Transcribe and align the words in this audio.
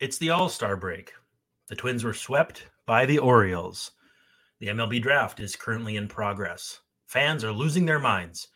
It's 0.00 0.18
the 0.18 0.30
All 0.30 0.48
Star 0.48 0.76
break. 0.76 1.12
The 1.66 1.74
Twins 1.74 2.04
were 2.04 2.14
swept 2.14 2.68
by 2.86 3.04
the 3.04 3.18
Orioles. 3.18 3.90
The 4.60 4.68
MLB 4.68 5.02
draft 5.02 5.40
is 5.40 5.56
currently 5.56 5.96
in 5.96 6.06
progress. 6.06 6.78
Fans 7.08 7.42
are 7.42 7.50
losing 7.50 7.84
their 7.84 7.98
minds. 7.98 8.46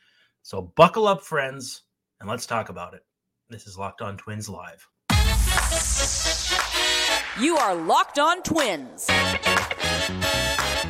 So 0.43 0.73
buckle 0.77 1.09
up, 1.09 1.21
friends, 1.21 1.83
and 2.21 2.29
let's 2.29 2.47
talk 2.47 2.69
about 2.69 2.95
it. 2.95 3.05
This 3.49 3.67
is 3.67 3.77
Locked 3.77 4.03
On 4.03 4.17
Twins 4.17 4.49
Live. 4.49 4.87
You 7.41 7.57
are 7.57 7.75
Locked 7.75 8.21
On 8.21 8.41
Twins, 8.45 9.09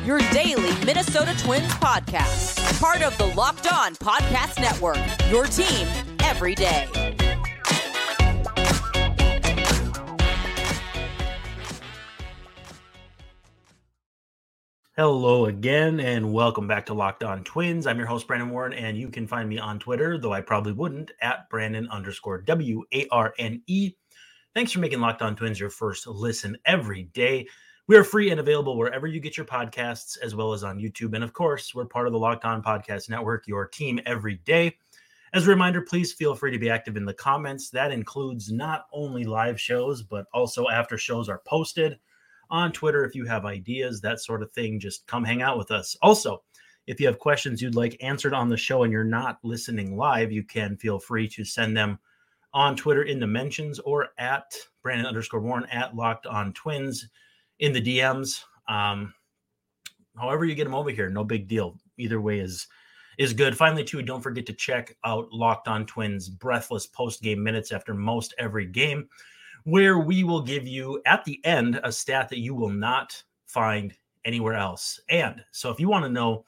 your 0.05 0.19
daily 0.31 0.85
Minnesota 0.85 1.35
Twins 1.39 1.73
podcast, 1.73 2.79
part 2.79 3.01
of 3.01 3.17
the 3.17 3.25
Locked 3.35 3.73
On 3.73 3.95
Podcast 3.95 4.61
Network, 4.61 4.99
your 5.31 5.47
team 5.47 5.87
every 6.19 6.53
day. 6.53 7.02
Hello 14.95 15.47
again, 15.47 15.99
and 15.99 16.31
welcome 16.31 16.67
back 16.67 16.85
to 16.85 16.93
Locked 16.93 17.23
On 17.23 17.43
Twins. 17.43 17.87
I'm 17.87 17.97
your 17.97 18.05
host, 18.05 18.27
Brandon 18.27 18.51
Warne, 18.51 18.73
and 18.73 18.95
you 18.95 19.09
can 19.09 19.25
find 19.25 19.49
me 19.49 19.57
on 19.57 19.79
Twitter, 19.79 20.19
though 20.19 20.33
I 20.33 20.41
probably 20.41 20.71
wouldn't, 20.71 21.09
at 21.19 21.49
Brandon 21.49 21.89
underscore 21.89 22.43
W 22.43 22.83
A 22.93 23.07
R 23.07 23.33
N 23.39 23.63
E. 23.65 23.93
Thanks 24.53 24.71
for 24.71 24.77
making 24.77 24.99
Locked 24.99 25.23
On 25.23 25.35
Twins 25.35 25.59
your 25.59 25.71
first 25.71 26.05
listen 26.05 26.59
every 26.65 27.05
day. 27.05 27.47
We 27.87 27.97
are 27.97 28.03
free 28.03 28.29
and 28.29 28.39
available 28.39 28.77
wherever 28.77 29.07
you 29.07 29.19
get 29.19 29.35
your 29.35 29.47
podcasts, 29.47 30.15
as 30.21 30.35
well 30.35 30.53
as 30.53 30.63
on 30.63 30.77
YouTube. 30.77 31.15
And 31.15 31.23
of 31.23 31.33
course, 31.33 31.73
we're 31.73 31.85
part 31.85 32.05
of 32.05 32.13
the 32.13 32.19
Locked 32.19 32.45
On 32.45 32.61
Podcast 32.61 33.09
Network, 33.09 33.47
your 33.47 33.65
team 33.65 33.99
every 34.05 34.35
day. 34.45 34.77
As 35.33 35.47
a 35.47 35.49
reminder, 35.49 35.81
please 35.81 36.13
feel 36.13 36.35
free 36.35 36.51
to 36.51 36.59
be 36.59 36.69
active 36.69 36.97
in 36.97 37.05
the 37.05 37.15
comments. 37.15 37.71
That 37.71 37.91
includes 37.91 38.51
not 38.51 38.85
only 38.93 39.23
live 39.23 39.59
shows, 39.59 40.03
but 40.03 40.27
also 40.35 40.69
after 40.69 40.99
shows 40.99 41.29
are 41.29 41.41
posted 41.47 41.97
on 42.53 42.71
Twitter 42.71 43.03
if 43.03 43.15
you 43.15 43.25
have 43.25 43.45
ideas, 43.45 43.99
that 43.99 44.21
sort 44.21 44.43
of 44.43 44.51
thing. 44.53 44.79
Just 44.79 45.07
come 45.07 45.23
hang 45.23 45.41
out 45.41 45.57
with 45.57 45.71
us. 45.71 45.97
Also, 46.03 46.43
if 46.85 46.99
you 46.99 47.07
have 47.07 47.17
questions 47.17 47.61
you'd 47.61 47.75
like 47.75 47.97
answered 47.99 48.33
on 48.33 48.47
the 48.47 48.55
show 48.55 48.83
and 48.83 48.93
you're 48.93 49.03
not 49.03 49.39
listening 49.43 49.97
live, 49.97 50.31
you 50.31 50.43
can 50.43 50.77
feel 50.77 50.99
free 50.99 51.27
to 51.29 51.43
send 51.43 51.75
them 51.75 51.97
on 52.53 52.75
Twitter 52.75 53.03
in 53.03 53.19
the 53.19 53.25
mentions 53.25 53.79
or 53.79 54.09
at 54.19 54.53
Brandon 54.83 55.07
underscore 55.07 55.41
Warne 55.41 55.65
at 55.71 55.95
Locked 55.95 56.27
On 56.27 56.53
Twins 56.53 57.09
in 57.57 57.73
the 57.73 57.81
DMs. 57.81 58.43
Um, 58.69 59.15
however 60.15 60.45
you 60.45 60.53
get 60.53 60.65
them 60.65 60.75
over 60.75 60.91
here, 60.91 61.09
no 61.09 61.23
big 61.23 61.47
deal. 61.47 61.75
Either 61.97 62.21
way 62.21 62.39
is 62.39 62.67
is 63.17 63.33
good. 63.33 63.57
Finally, 63.57 63.83
too, 63.83 64.01
don't 64.03 64.21
forget 64.21 64.45
to 64.45 64.53
check 64.53 64.95
out 65.03 65.31
Locked 65.31 65.67
On 65.67 65.87
Twins 65.87 66.29
breathless 66.29 66.85
post 66.85 67.23
game 67.23 67.43
minutes 67.43 67.71
after 67.71 67.95
most 67.95 68.35
every 68.37 68.67
game 68.67 69.07
where 69.63 69.99
we 69.99 70.23
will 70.23 70.41
give 70.41 70.67
you 70.67 71.01
at 71.05 71.23
the 71.23 71.39
end 71.45 71.79
a 71.83 71.91
stat 71.91 72.29
that 72.29 72.39
you 72.39 72.53
will 72.53 72.69
not 72.69 73.21
find 73.45 73.93
anywhere 74.25 74.55
else. 74.55 74.99
And 75.09 75.43
so 75.51 75.69
if 75.69 75.79
you 75.79 75.89
want 75.89 76.05
to 76.05 76.09
know 76.09 76.45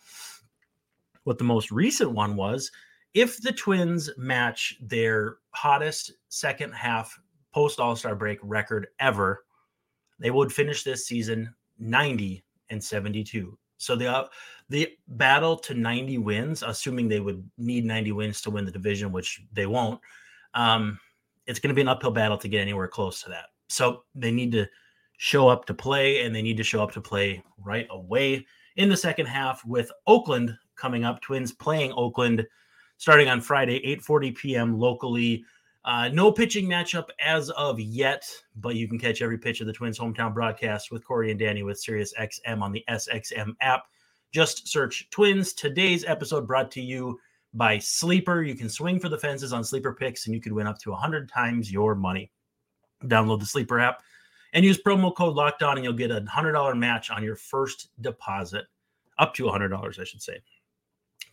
what 1.23 1.37
the 1.37 1.43
most 1.43 1.71
recent 1.71 2.11
one 2.11 2.35
was, 2.35 2.71
if 3.13 3.41
the 3.41 3.51
Twins 3.51 4.09
match 4.17 4.75
their 4.81 5.37
hottest 5.51 6.13
second 6.29 6.73
half 6.73 7.17
post 7.53 7.79
All 7.79 7.95
Star 7.95 8.15
break 8.15 8.39
record 8.41 8.87
ever, 8.99 9.45
they 10.19 10.31
would 10.31 10.51
finish 10.51 10.83
this 10.83 11.07
season 11.07 11.53
90 11.79 12.43
and 12.69 12.83
72. 12.83 13.57
So 13.77 13.95
the 13.95 14.07
uh, 14.07 14.27
the 14.69 14.89
battle 15.07 15.57
to 15.57 15.73
90 15.73 16.17
wins, 16.19 16.63
assuming 16.63 17.07
they 17.07 17.19
would 17.19 17.47
need 17.57 17.85
90 17.85 18.11
wins 18.13 18.41
to 18.41 18.49
win 18.49 18.65
the 18.65 18.71
division, 18.71 19.11
which 19.11 19.41
they 19.53 19.65
won't. 19.65 19.99
Um, 20.53 20.99
it's 21.47 21.59
going 21.59 21.69
to 21.69 21.75
be 21.75 21.81
an 21.81 21.87
uphill 21.87 22.11
battle 22.11 22.37
to 22.37 22.47
get 22.47 22.61
anywhere 22.61 22.87
close 22.87 23.21
to 23.23 23.29
that. 23.29 23.45
So 23.67 24.03
they 24.13 24.31
need 24.31 24.51
to 24.53 24.67
show 25.17 25.47
up 25.47 25.65
to 25.65 25.73
play, 25.73 26.21
and 26.21 26.35
they 26.35 26.41
need 26.41 26.57
to 26.57 26.63
show 26.63 26.83
up 26.83 26.91
to 26.91 27.01
play 27.01 27.43
right 27.63 27.87
away 27.89 28.45
in 28.75 28.89
the 28.89 28.97
second 28.97 29.27
half 29.27 29.65
with 29.65 29.91
Oakland 30.07 30.55
coming 30.75 31.03
up. 31.03 31.21
Twins 31.21 31.51
playing 31.51 31.93
Oakland 31.95 32.45
starting 32.97 33.27
on 33.29 33.41
Friday, 33.41 33.79
8:40 33.97 34.35
p.m. 34.35 34.79
locally. 34.79 35.45
Uh, 35.83 36.09
no 36.09 36.31
pitching 36.31 36.67
matchup 36.67 37.09
as 37.19 37.51
of 37.51 37.79
yet, 37.79 38.27
but 38.55 38.75
you 38.75 38.87
can 38.87 38.97
catch 38.97 39.21
every 39.21 39.37
pitch 39.37 39.61
of 39.61 39.67
the 39.67 39.73
Twins 39.73 39.99
hometown 39.99 40.33
broadcast 40.33 40.91
with 40.91 41.05
Corey 41.05 41.29
and 41.29 41.39
Danny 41.39 41.61
with 41.61 41.79
Sirius 41.79 42.11
XM 42.19 42.61
on 42.61 42.71
the 42.71 42.83
SXM 42.89 43.55
app. 43.61 43.83
Just 44.31 44.67
search 44.67 45.07
Twins. 45.11 45.53
Today's 45.53 46.03
episode 46.03 46.47
brought 46.47 46.71
to 46.71 46.81
you 46.81 47.19
by 47.55 47.79
Sleeper. 47.79 48.43
You 48.43 48.55
can 48.55 48.69
swing 48.69 48.99
for 48.99 49.09
the 49.09 49.17
fences 49.17 49.53
on 49.53 49.63
Sleeper 49.63 49.93
picks, 49.93 50.25
and 50.25 50.35
you 50.35 50.41
could 50.41 50.53
win 50.53 50.67
up 50.67 50.77
to 50.79 50.91
100 50.91 51.29
times 51.29 51.71
your 51.71 51.95
money. 51.95 52.31
Download 53.05 53.39
the 53.39 53.45
Sleeper 53.45 53.79
app 53.79 54.03
and 54.53 54.63
use 54.63 54.81
promo 54.81 55.13
code 55.13 55.35
Locked 55.35 55.63
On, 55.63 55.77
and 55.77 55.83
you'll 55.83 55.93
get 55.93 56.11
a 56.11 56.23
hundred 56.29 56.53
dollar 56.53 56.75
match 56.75 57.11
on 57.11 57.23
your 57.23 57.35
first 57.35 57.89
deposit, 58.01 58.65
up 59.19 59.33
to 59.35 59.47
a 59.47 59.51
hundred 59.51 59.69
dollars, 59.69 59.99
I 59.99 60.03
should 60.05 60.21
say. 60.21 60.39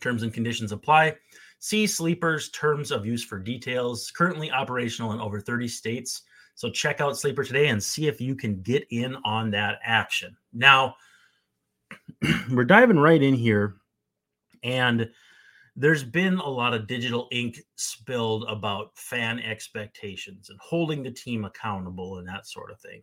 Terms 0.01 0.23
and 0.23 0.33
conditions 0.33 0.71
apply. 0.73 1.15
See 1.59 1.87
Sleeper's 1.87 2.49
terms 2.49 2.91
of 2.91 3.05
use 3.05 3.23
for 3.23 3.39
details. 3.39 4.11
Currently 4.11 4.51
operational 4.51 5.13
in 5.13 5.21
over 5.21 5.39
30 5.39 5.69
states. 5.69 6.23
So 6.55 6.69
check 6.69 6.99
out 6.99 7.17
Sleeper 7.17 7.45
today 7.45 7.69
and 7.69 7.81
see 7.81 8.07
if 8.07 8.19
you 8.19 8.35
can 8.35 8.61
get 8.61 8.85
in 8.91 9.15
on 9.23 9.49
that 9.51 9.79
action. 9.83 10.35
Now, 10.51 10.95
we're 12.51 12.65
diving 12.65 12.99
right 12.99 13.21
in 13.21 13.33
here. 13.33 13.75
And 14.63 15.09
there's 15.75 16.03
been 16.03 16.37
a 16.37 16.49
lot 16.49 16.73
of 16.73 16.87
digital 16.87 17.27
ink 17.31 17.59
spilled 17.75 18.45
about 18.47 18.91
fan 18.95 19.39
expectations 19.39 20.49
and 20.49 20.59
holding 20.59 21.01
the 21.01 21.11
team 21.11 21.45
accountable 21.45 22.17
and 22.19 22.27
that 22.27 22.47
sort 22.47 22.71
of 22.71 22.79
thing. 22.79 23.01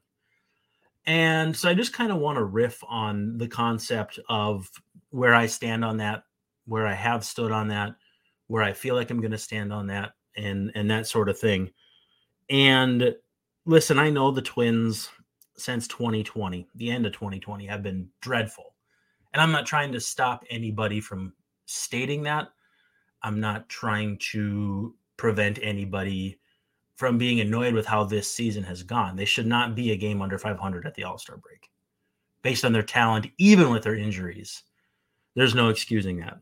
And 1.07 1.57
so 1.57 1.69
I 1.69 1.75
just 1.75 1.93
kind 1.93 2.13
of 2.13 2.19
want 2.19 2.39
to 2.39 2.45
riff 2.45 2.83
on 2.87 3.39
the 3.39 3.49
concept 3.49 4.19
of 4.29 4.71
where 5.11 5.35
I 5.35 5.47
stand 5.47 5.85
on 5.85 5.97
that, 5.97 6.25
where 6.67 6.87
I 6.87 6.95
have 6.95 7.25
stood 7.25 7.51
on 7.51 7.69
that, 7.69 7.97
where 8.47 8.63
I 8.63 8.73
feel 8.73 8.95
like 8.95 9.11
I'm 9.11 9.21
going 9.21 9.31
to 9.33 9.39
stand 9.39 9.73
on 9.73 9.87
that 9.89 10.13
and 10.37 10.71
and 10.75 10.91
that 10.91 11.09
sort 11.09 11.29
of 11.29 11.39
thing. 11.39 11.71
And 12.49 13.15
listen, 13.65 13.99
I 13.99 14.11
know 14.11 14.31
the 14.31 14.43
Twins 14.43 15.09
since 15.57 15.89
2020, 15.89 16.69
the 16.75 16.91
end 16.91 17.07
of 17.07 17.13
2020 17.13 17.67
have 17.67 17.83
been 17.83 18.09
dreadful. 18.21 18.75
And 19.33 19.41
I'm 19.41 19.53
not 19.53 19.67
trying 19.67 19.93
to 19.93 20.01
stop 20.01 20.45
anybody 20.51 21.01
from 21.01 21.33
stating 21.67 22.23
that. 22.25 22.49
I'm 23.23 23.41
not 23.41 23.69
trying 23.69 24.19
to 24.33 24.95
prevent 25.17 25.59
anybody 25.63 26.39
from 26.97 27.19
being 27.19 27.41
annoyed 27.41 27.75
with 27.75 27.87
how 27.87 28.05
this 28.05 28.31
season 28.31 28.63
has 28.65 28.83
gone. 28.83 29.17
They 29.17 29.25
should 29.25 29.47
not 29.47 29.75
be 29.75 29.93
a 29.93 29.97
game 29.97 30.21
under 30.23 30.39
500 30.39 30.87
at 30.87 30.95
the 30.95 31.05
All 31.05 31.19
Star 31.19 31.37
break 31.37 31.71
based 32.43 32.65
on 32.65 32.73
their 32.73 32.83
talent, 32.83 33.27
even 33.39 33.71
with 33.71 33.83
their 33.83 33.97
injuries. 33.97 34.63
There's 35.35 35.55
no 35.55 35.69
excusing 35.69 36.19
that 36.21 36.41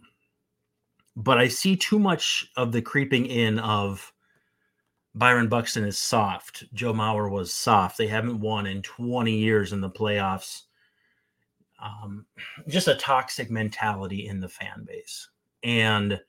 but 1.19 1.37
I 1.37 1.49
see 1.49 1.75
too 1.75 1.99
much 1.99 2.49
of 2.57 2.71
the 2.71 2.81
creeping 2.81 3.27
in 3.27 3.59
of 3.59 4.13
Byron 5.17 5.49
Buxton 5.49 5.83
is 5.83 5.99
soft. 5.99 6.63
Joe 6.75 6.93
Mauer 6.93 7.29
was 7.29 7.53
soft. 7.53 7.99
They 7.99 8.07
haven't 8.07 8.39
won 8.39 8.67
in 8.67 8.83
20 8.83 9.37
years 9.37 9.73
in 9.73 9.81
the 9.81 9.91
playoffs. 9.91 10.63
Um, 11.83 12.25
just 12.69 12.87
a 12.87 12.95
toxic 12.95 13.51
mentality 13.51 14.29
in 14.29 14.39
the 14.39 14.49
fan 14.49 14.85
base. 14.87 15.29
And 15.65 16.21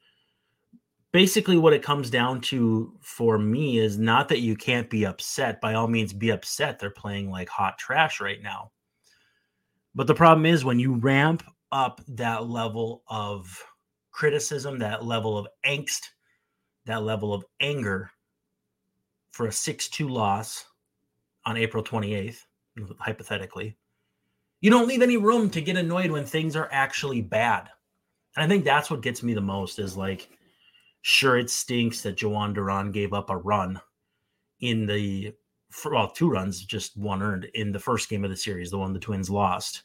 basically, 1.11 1.57
what 1.57 1.73
it 1.73 1.83
comes 1.83 2.09
down 2.09 2.41
to 2.41 2.93
for 3.01 3.37
me 3.37 3.79
is 3.79 3.97
not 3.97 4.29
that 4.29 4.39
you 4.39 4.55
can't 4.55 4.89
be 4.89 5.05
upset. 5.05 5.61
By 5.61 5.73
all 5.73 5.87
means, 5.87 6.13
be 6.13 6.31
upset. 6.31 6.79
They're 6.79 6.89
playing 6.89 7.29
like 7.29 7.49
hot 7.49 7.77
trash 7.77 8.21
right 8.21 8.41
now. 8.41 8.71
But 9.95 10.07
the 10.07 10.15
problem 10.15 10.45
is 10.45 10.63
when 10.63 10.79
you 10.79 10.95
ramp 10.95 11.43
up 11.71 12.01
that 12.07 12.47
level 12.47 13.03
of 13.07 13.63
criticism, 14.11 14.79
that 14.79 15.05
level 15.05 15.37
of 15.37 15.47
angst, 15.65 16.09
that 16.85 17.03
level 17.03 17.33
of 17.33 17.45
anger 17.59 18.11
for 19.31 19.47
a 19.47 19.51
6 19.51 19.89
2 19.89 20.07
loss 20.07 20.65
on 21.45 21.57
April 21.57 21.83
28th, 21.83 22.41
hypothetically, 22.99 23.77
you 24.61 24.69
don't 24.69 24.87
leave 24.87 25.01
any 25.01 25.17
room 25.17 25.49
to 25.49 25.61
get 25.61 25.77
annoyed 25.77 26.11
when 26.11 26.25
things 26.25 26.55
are 26.55 26.69
actually 26.71 27.21
bad. 27.21 27.69
And 28.35 28.43
I 28.43 28.47
think 28.47 28.63
that's 28.63 28.91
what 28.91 29.01
gets 29.01 29.23
me 29.23 29.33
the 29.33 29.41
most 29.41 29.79
is 29.79 29.97
like, 29.97 30.29
sure, 31.01 31.37
it 31.37 31.49
stinks 31.49 32.01
that 32.01 32.17
Jhoan 32.17 32.53
Duran 32.53 32.91
gave 32.91 33.13
up 33.13 33.29
a 33.29 33.37
run 33.37 33.79
in 34.59 34.85
the, 34.85 35.33
well, 35.85 36.09
two 36.09 36.29
runs, 36.29 36.63
just 36.63 36.97
one 36.97 37.21
earned 37.21 37.45
in 37.53 37.71
the 37.71 37.79
first 37.79 38.09
game 38.09 38.23
of 38.23 38.29
the 38.29 38.37
series, 38.37 38.71
the 38.71 38.77
one 38.77 38.93
the 38.93 38.99
Twins 38.99 39.29
lost 39.29 39.83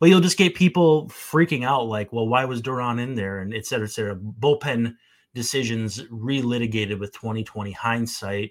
but 0.00 0.08
you'll 0.08 0.20
just 0.20 0.38
get 0.38 0.54
people 0.54 1.08
freaking 1.08 1.64
out 1.64 1.86
like, 1.86 2.12
well, 2.12 2.28
why 2.28 2.44
was 2.44 2.62
Duran 2.62 2.98
in 2.98 3.14
there? 3.14 3.40
And 3.40 3.52
et 3.52 3.66
cetera, 3.66 3.86
et 3.86 3.90
cetera. 3.90 4.16
Bullpen 4.16 4.94
decisions 5.34 6.02
relitigated 6.04 6.98
with 7.00 7.12
2020 7.12 7.72
hindsight. 7.72 8.50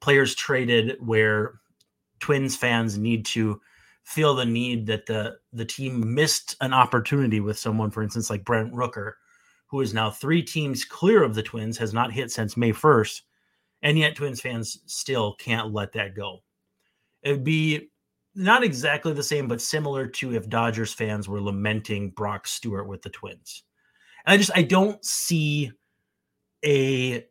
Players 0.00 0.34
traded 0.34 0.96
where 1.00 1.60
Twins 2.20 2.56
fans 2.56 2.98
need 2.98 3.24
to 3.26 3.60
feel 4.02 4.34
the 4.34 4.44
need 4.44 4.86
that 4.86 5.06
the 5.06 5.36
the 5.52 5.64
team 5.64 6.14
missed 6.14 6.56
an 6.60 6.72
opportunity 6.72 7.40
with 7.40 7.58
someone, 7.58 7.90
for 7.90 8.02
instance, 8.02 8.30
like 8.30 8.44
Brent 8.44 8.72
Rooker, 8.72 9.12
who 9.68 9.80
is 9.80 9.94
now 9.94 10.10
three 10.10 10.42
teams 10.42 10.84
clear 10.84 11.22
of 11.22 11.34
the 11.34 11.42
Twins, 11.42 11.78
has 11.78 11.92
not 11.92 12.12
hit 12.12 12.30
since 12.30 12.56
May 12.56 12.72
1st, 12.72 13.22
and 13.82 13.98
yet 13.98 14.16
Twins 14.16 14.40
fans 14.40 14.80
still 14.86 15.34
can't 15.34 15.72
let 15.72 15.92
that 15.92 16.14
go. 16.16 16.42
It'd 17.22 17.44
be 17.44 17.90
not 18.34 18.62
exactly 18.62 19.12
the 19.12 19.22
same, 19.22 19.48
but 19.48 19.60
similar 19.60 20.06
to 20.06 20.34
if 20.34 20.48
Dodgers 20.48 20.92
fans 20.92 21.28
were 21.28 21.40
lamenting 21.40 22.10
Brock 22.10 22.46
Stewart 22.46 22.88
with 22.88 23.02
the 23.02 23.10
Twins. 23.10 23.64
And 24.24 24.34
I 24.34 24.36
just 24.36 24.50
I 24.54 24.62
don't 24.62 25.04
see 25.04 25.72
a 26.64 27.24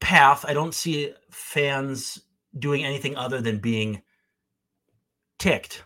path. 0.00 0.44
I 0.46 0.52
don't 0.52 0.74
see 0.74 1.12
fans 1.30 2.22
doing 2.58 2.84
anything 2.84 3.16
other 3.16 3.40
than 3.40 3.58
being 3.58 4.02
ticked 5.38 5.84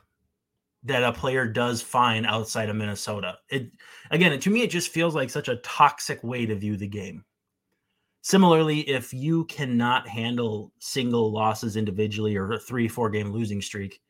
that 0.87 1.03
a 1.03 1.13
player 1.13 1.47
does 1.47 1.83
fine 1.83 2.25
outside 2.25 2.69
of 2.69 2.77
Minnesota. 2.77 3.39
It 3.51 3.71
again, 4.11 4.39
to 4.39 4.51
me, 4.51 4.63
it 4.63 4.71
just 4.71 4.91
feels 4.91 5.15
like 5.15 5.31
such 5.31 5.49
a 5.49 5.57
toxic 5.57 6.23
way 6.23 6.47
to 6.47 6.55
view 6.55 6.77
the 6.77 6.87
game. 6.87 7.25
Similarly, 8.23 8.81
if 8.89 9.13
you 9.13 9.45
cannot 9.45 10.09
handle 10.09 10.73
single 10.79 11.33
losses 11.33 11.77
individually 11.77 12.37
or 12.37 12.53
a 12.53 12.59
three, 12.59 12.89
four 12.89 13.11
game 13.11 13.31
losing 13.31 13.61
streak, 13.61 14.01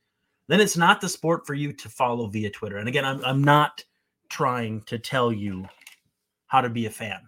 then 0.48 0.60
it's 0.60 0.76
not 0.76 1.00
the 1.00 1.08
sport 1.08 1.46
for 1.46 1.54
you 1.54 1.72
to 1.72 1.88
follow 1.88 2.26
via 2.28 2.50
Twitter. 2.50 2.78
And 2.78 2.88
again, 2.88 3.04
I'm, 3.04 3.24
I'm 3.24 3.44
not 3.44 3.84
trying 4.28 4.82
to 4.82 4.98
tell 4.98 5.32
you 5.32 5.66
how 6.46 6.60
to 6.60 6.70
be 6.70 6.86
a 6.86 6.90
fan. 6.90 7.20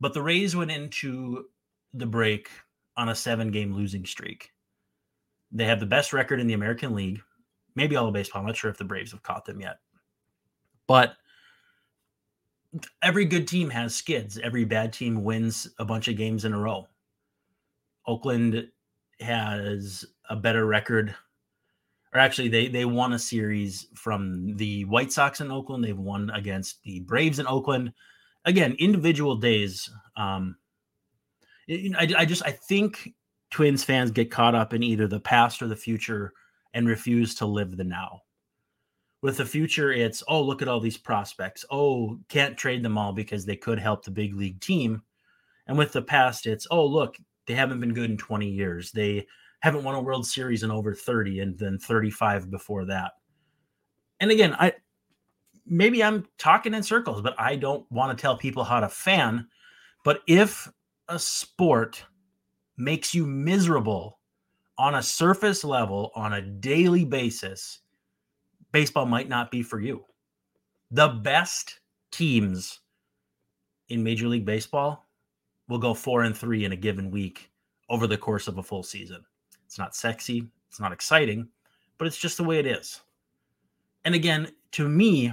But 0.00 0.14
the 0.14 0.22
Rays 0.22 0.56
went 0.56 0.72
into 0.72 1.44
the 1.94 2.06
break 2.06 2.48
on 2.96 3.08
a 3.08 3.14
seven 3.14 3.50
game 3.50 3.72
losing 3.72 4.04
streak. 4.04 4.50
They 5.52 5.66
have 5.66 5.80
the 5.80 5.86
best 5.86 6.12
record 6.12 6.40
in 6.40 6.46
the 6.46 6.54
American 6.54 6.94
League 6.94 7.20
maybe 7.74 7.96
all 7.96 8.08
of 8.08 8.14
baseball. 8.14 8.40
I'm 8.40 8.46
not 8.46 8.56
sure 8.56 8.70
if 8.70 8.78
the 8.78 8.84
Braves 8.84 9.12
have 9.12 9.22
caught 9.22 9.44
them 9.44 9.60
yet. 9.60 9.78
But 10.86 11.14
every 13.02 13.24
good 13.24 13.46
team 13.46 13.70
has 13.70 13.94
skids. 13.94 14.38
Every 14.38 14.64
bad 14.64 14.92
team 14.92 15.24
wins 15.24 15.68
a 15.78 15.84
bunch 15.84 16.08
of 16.08 16.16
games 16.16 16.44
in 16.44 16.52
a 16.52 16.58
row. 16.58 16.86
Oakland 18.06 18.68
has 19.20 20.04
a 20.28 20.36
better 20.36 20.66
record. 20.66 21.14
Or 22.12 22.20
actually, 22.20 22.48
they 22.48 22.68
they 22.68 22.84
won 22.84 23.14
a 23.14 23.18
series 23.18 23.86
from 23.94 24.56
the 24.56 24.84
White 24.84 25.12
Sox 25.12 25.40
in 25.40 25.50
Oakland. 25.50 25.82
They've 25.82 25.96
won 25.96 26.30
against 26.30 26.82
the 26.82 27.00
Braves 27.00 27.38
in 27.38 27.46
Oakland. 27.46 27.92
Again, 28.44 28.76
individual 28.78 29.36
days. 29.36 29.88
Um, 30.16 30.56
I, 31.70 32.12
I 32.18 32.24
just 32.26 32.44
I 32.44 32.50
think 32.50 33.14
Twins 33.50 33.84
fans 33.84 34.10
get 34.10 34.30
caught 34.30 34.54
up 34.54 34.74
in 34.74 34.82
either 34.82 35.06
the 35.06 35.20
past 35.20 35.62
or 35.62 35.68
the 35.68 35.76
future 35.76 36.34
and 36.74 36.88
refuse 36.88 37.34
to 37.36 37.46
live 37.46 37.76
the 37.76 37.84
now. 37.84 38.20
With 39.20 39.36
the 39.36 39.46
future, 39.46 39.92
it's, 39.92 40.22
oh, 40.26 40.42
look 40.42 40.62
at 40.62 40.68
all 40.68 40.80
these 40.80 40.96
prospects. 40.96 41.64
Oh, 41.70 42.18
can't 42.28 42.56
trade 42.56 42.82
them 42.82 42.98
all 42.98 43.12
because 43.12 43.44
they 43.44 43.56
could 43.56 43.78
help 43.78 44.04
the 44.04 44.10
big 44.10 44.34
league 44.34 44.60
team. 44.60 45.02
And 45.66 45.78
with 45.78 45.92
the 45.92 46.02
past, 46.02 46.46
it's, 46.46 46.66
oh, 46.70 46.84
look, 46.84 47.16
they 47.46 47.54
haven't 47.54 47.80
been 47.80 47.94
good 47.94 48.10
in 48.10 48.16
20 48.16 48.48
years. 48.48 48.90
They 48.90 49.26
haven't 49.60 49.84
won 49.84 49.94
a 49.94 50.02
World 50.02 50.26
Series 50.26 50.64
in 50.64 50.70
over 50.70 50.92
30 50.92 51.40
and 51.40 51.58
then 51.58 51.78
35 51.78 52.50
before 52.50 52.84
that. 52.86 53.12
And 54.18 54.30
again, 54.30 54.54
I 54.58 54.72
maybe 55.66 56.02
I'm 56.02 56.26
talking 56.38 56.74
in 56.74 56.82
circles, 56.82 57.22
but 57.22 57.38
I 57.38 57.56
don't 57.56 57.90
want 57.90 58.16
to 58.16 58.20
tell 58.20 58.36
people 58.36 58.64
how 58.64 58.80
to 58.80 58.88
fan. 58.88 59.46
But 60.04 60.20
if 60.26 60.70
a 61.08 61.18
sport 61.18 62.04
makes 62.76 63.14
you 63.14 63.26
miserable 63.26 64.18
on 64.82 64.96
a 64.96 65.02
surface 65.02 65.62
level 65.62 66.10
on 66.16 66.32
a 66.32 66.42
daily 66.42 67.04
basis, 67.04 67.78
baseball 68.72 69.06
might 69.06 69.28
not 69.28 69.48
be 69.48 69.62
for 69.62 69.78
you. 69.78 70.04
The 70.90 71.06
best 71.06 71.78
teams 72.10 72.80
in 73.90 74.02
Major 74.02 74.26
League 74.26 74.44
Baseball 74.44 75.06
will 75.68 75.78
go 75.78 75.94
four 75.94 76.24
and 76.24 76.36
three 76.36 76.64
in 76.64 76.72
a 76.72 76.76
given 76.76 77.12
week 77.12 77.48
over 77.90 78.08
the 78.08 78.18
course 78.18 78.48
of 78.48 78.58
a 78.58 78.62
full 78.62 78.82
season. 78.82 79.24
It's 79.66 79.78
not 79.78 79.94
sexy, 79.94 80.48
it's 80.68 80.80
not 80.80 80.90
exciting, 80.90 81.46
but 81.96 82.08
it's 82.08 82.18
just 82.18 82.36
the 82.36 82.42
way 82.42 82.58
it 82.58 82.66
is. 82.66 83.02
And 84.04 84.16
again, 84.16 84.48
to 84.72 84.88
me, 84.88 85.32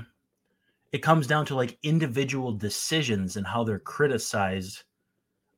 it 0.92 1.00
comes 1.00 1.25
down 1.25 1.48
to 1.48 1.56
like 1.56 1.80
individual 1.81 2.52
decisions 2.52 3.36
and 3.36 3.48
how 3.48 3.63
they're 3.63 3.80
criticized 3.80 4.84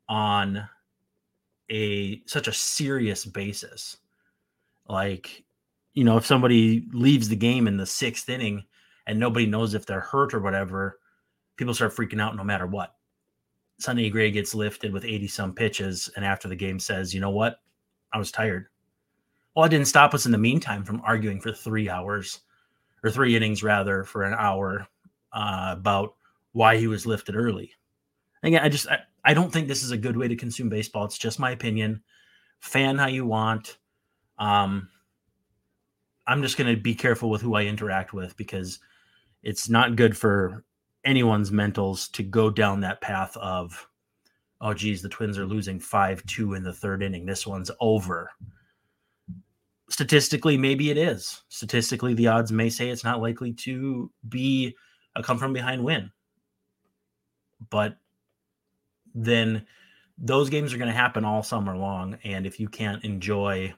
on 0.08 0.66
a 1.72 2.22
such 2.26 2.48
a 2.48 2.54
serious 2.54 3.26
basis. 3.26 3.98
Like, 4.88 5.44
you 5.94 6.04
know, 6.04 6.18
if 6.18 6.26
somebody 6.26 6.86
leaves 6.92 7.30
the 7.30 7.36
game 7.36 7.68
in 7.68 7.78
the 7.78 7.86
sixth 7.86 8.30
inning 8.30 8.66
and 9.08 9.20
nobody 9.20 9.46
knows 9.46 9.74
if 9.74 9.86
they're 9.86 10.02
hurt 10.02 10.34
or 10.34 10.42
whatever, 10.42 11.00
people 11.56 11.74
start 11.74 11.96
freaking 11.96 12.22
out 12.22 12.36
no 12.36 12.44
matter 12.44 12.68
what. 12.68 12.96
Sonny 13.80 14.10
Gray 14.10 14.30
gets 14.30 14.54
lifted 14.54 14.94
with 14.94 15.06
80 15.06 15.28
some 15.28 15.54
pitches, 15.56 16.10
and 16.16 16.24
after 16.24 16.48
the 16.48 16.56
game 16.56 16.80
says, 16.80 17.16
you 17.16 17.20
know 17.20 17.32
what? 17.32 17.62
I 18.14 18.20
was 18.20 18.32
tired. 18.32 18.68
Well, 19.56 19.66
it 19.66 19.70
didn't 19.70 19.88
stop 19.88 20.14
us 20.14 20.26
in 20.26 20.32
the 20.32 20.38
meantime 20.38 20.84
from 20.84 21.02
arguing 21.04 21.42
for 21.42 21.52
three 21.52 21.90
hours 21.90 22.42
or 23.04 23.10
three 23.10 23.36
innings 23.36 23.64
rather 23.64 24.04
for 24.04 24.24
an 24.24 24.36
hour 24.38 24.88
uh, 25.34 25.76
about 25.78 26.14
why 26.52 26.78
he 26.78 26.88
was 26.88 27.06
lifted 27.06 27.36
early. 27.36 27.72
Again, 28.44 28.64
I 28.64 28.70
just 28.70 28.88
I, 28.88 29.00
I 29.24 29.34
don't 29.34 29.52
think 29.52 29.68
this 29.68 29.84
is 29.84 29.92
a 29.92 29.98
good 29.98 30.18
way 30.18 30.28
to 30.28 30.36
consume 30.36 30.70
baseball. 30.70 31.06
It's 31.06 31.18
just 31.18 31.40
my 31.40 31.52
opinion. 31.52 32.02
Fan 32.60 32.98
how 32.98 33.08
you 33.08 33.26
want. 33.26 33.78
Um, 34.40 34.90
I'm 36.28 36.42
just 36.42 36.58
going 36.58 36.74
to 36.74 36.82
be 36.82 36.96
careful 36.96 37.30
with 37.30 37.42
who 37.42 37.56
I 37.56 37.64
interact 37.64 38.14
with 38.14 38.36
because 38.38 38.80
it's 39.44 39.70
not 39.70 39.96
good 39.96 40.18
for 40.18 40.64
anyone's 41.04 41.52
mentals 41.52 42.12
to 42.14 42.24
go 42.24 42.50
down 42.50 42.80
that 42.82 43.02
path 43.02 43.36
of, 43.38 43.88
oh, 44.60 44.74
geez, 44.74 45.02
the 45.02 45.10
Twins 45.10 45.38
are 45.38 45.46
losing 45.46 45.80
5 45.80 46.26
2 46.26 46.54
in 46.54 46.64
the 46.64 46.74
third 46.74 47.04
inning. 47.04 47.26
This 47.26 47.46
one's 47.46 47.72
over. 47.80 48.32
Statistically, 49.90 50.58
maybe 50.58 50.90
it 50.90 50.98
is. 50.98 51.42
Statistically, 51.50 52.14
the 52.14 52.28
odds 52.28 52.52
may 52.52 52.70
say 52.70 52.90
it's 52.90 53.04
not 53.04 53.22
likely 53.22 53.54
to 53.54 54.10
be 54.30 54.76
a 55.16 55.24
come 55.24 55.38
from 55.38 55.54
behind 55.54 55.84
win. 55.84 56.12
But 57.70 57.98
then 59.14 59.66
those 60.18 60.50
games 60.50 60.74
are 60.74 60.78
going 60.78 60.92
to 60.92 60.96
happen 60.98 61.26
all 61.26 61.44
summer 61.44 61.76
long. 61.76 62.18
And 62.24 62.46
if 62.46 62.60
you 62.60 62.70
can't 62.70 63.04
enjoy 63.04 63.74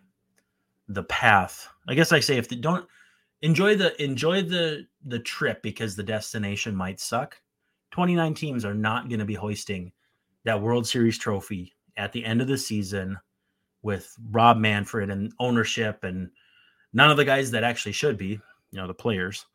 the 0.87 1.03
path, 1.03 1.67
I 1.87 1.93
guess 1.93 2.11
I 2.11 2.19
say 2.19 2.37
if 2.37 2.49
they 2.49 2.57
don't 2.57 2.87
enjoy 3.41 3.75
the 3.75 4.01
enjoy 4.01 4.41
the 4.41 4.87
the 5.05 5.19
trip 5.19 5.61
because 5.61 5.95
the 5.95 6.03
destination 6.03 6.75
might 6.75 6.99
suck. 6.99 7.39
29 7.91 8.33
teams 8.33 8.65
are 8.65 8.73
not 8.73 9.07
going 9.07 9.19
to 9.19 9.25
be 9.25 9.35
hoisting 9.35 9.91
that 10.45 10.61
World 10.61 10.87
Series 10.87 11.17
trophy 11.17 11.73
at 11.95 12.11
the 12.11 12.25
end 12.25 12.41
of 12.41 12.47
the 12.47 12.57
season 12.57 13.17
with 13.83 14.15
Rob 14.31 14.57
Manfred 14.57 15.11
and 15.11 15.31
ownership 15.39 16.03
and 16.03 16.31
none 16.93 17.11
of 17.11 17.17
the 17.17 17.25
guys 17.25 17.51
that 17.51 17.63
actually 17.63 17.91
should 17.91 18.17
be, 18.17 18.39
you 18.71 18.79
know, 18.79 18.87
the 18.87 18.93
players. 18.93 19.45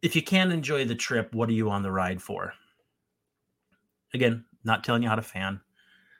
If 0.00 0.16
you 0.16 0.22
can't 0.22 0.52
enjoy 0.52 0.84
the 0.84 0.94
trip, 0.94 1.34
what 1.34 1.48
are 1.48 1.52
you 1.52 1.68
on 1.68 1.82
the 1.82 1.92
ride 1.92 2.22
for? 2.22 2.54
Again, 4.16 4.44
not 4.64 4.84
telling 4.84 5.02
you 5.02 5.08
how 5.08 5.14
to 5.14 5.22
fan. 5.22 5.60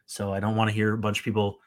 So 0.06 0.32
I 0.32 0.40
don't 0.40 0.56
want 0.56 0.70
to 0.70 0.74
hear 0.74 0.94
a 0.94 0.98
bunch 0.98 1.18
of 1.18 1.24
people 1.24 1.58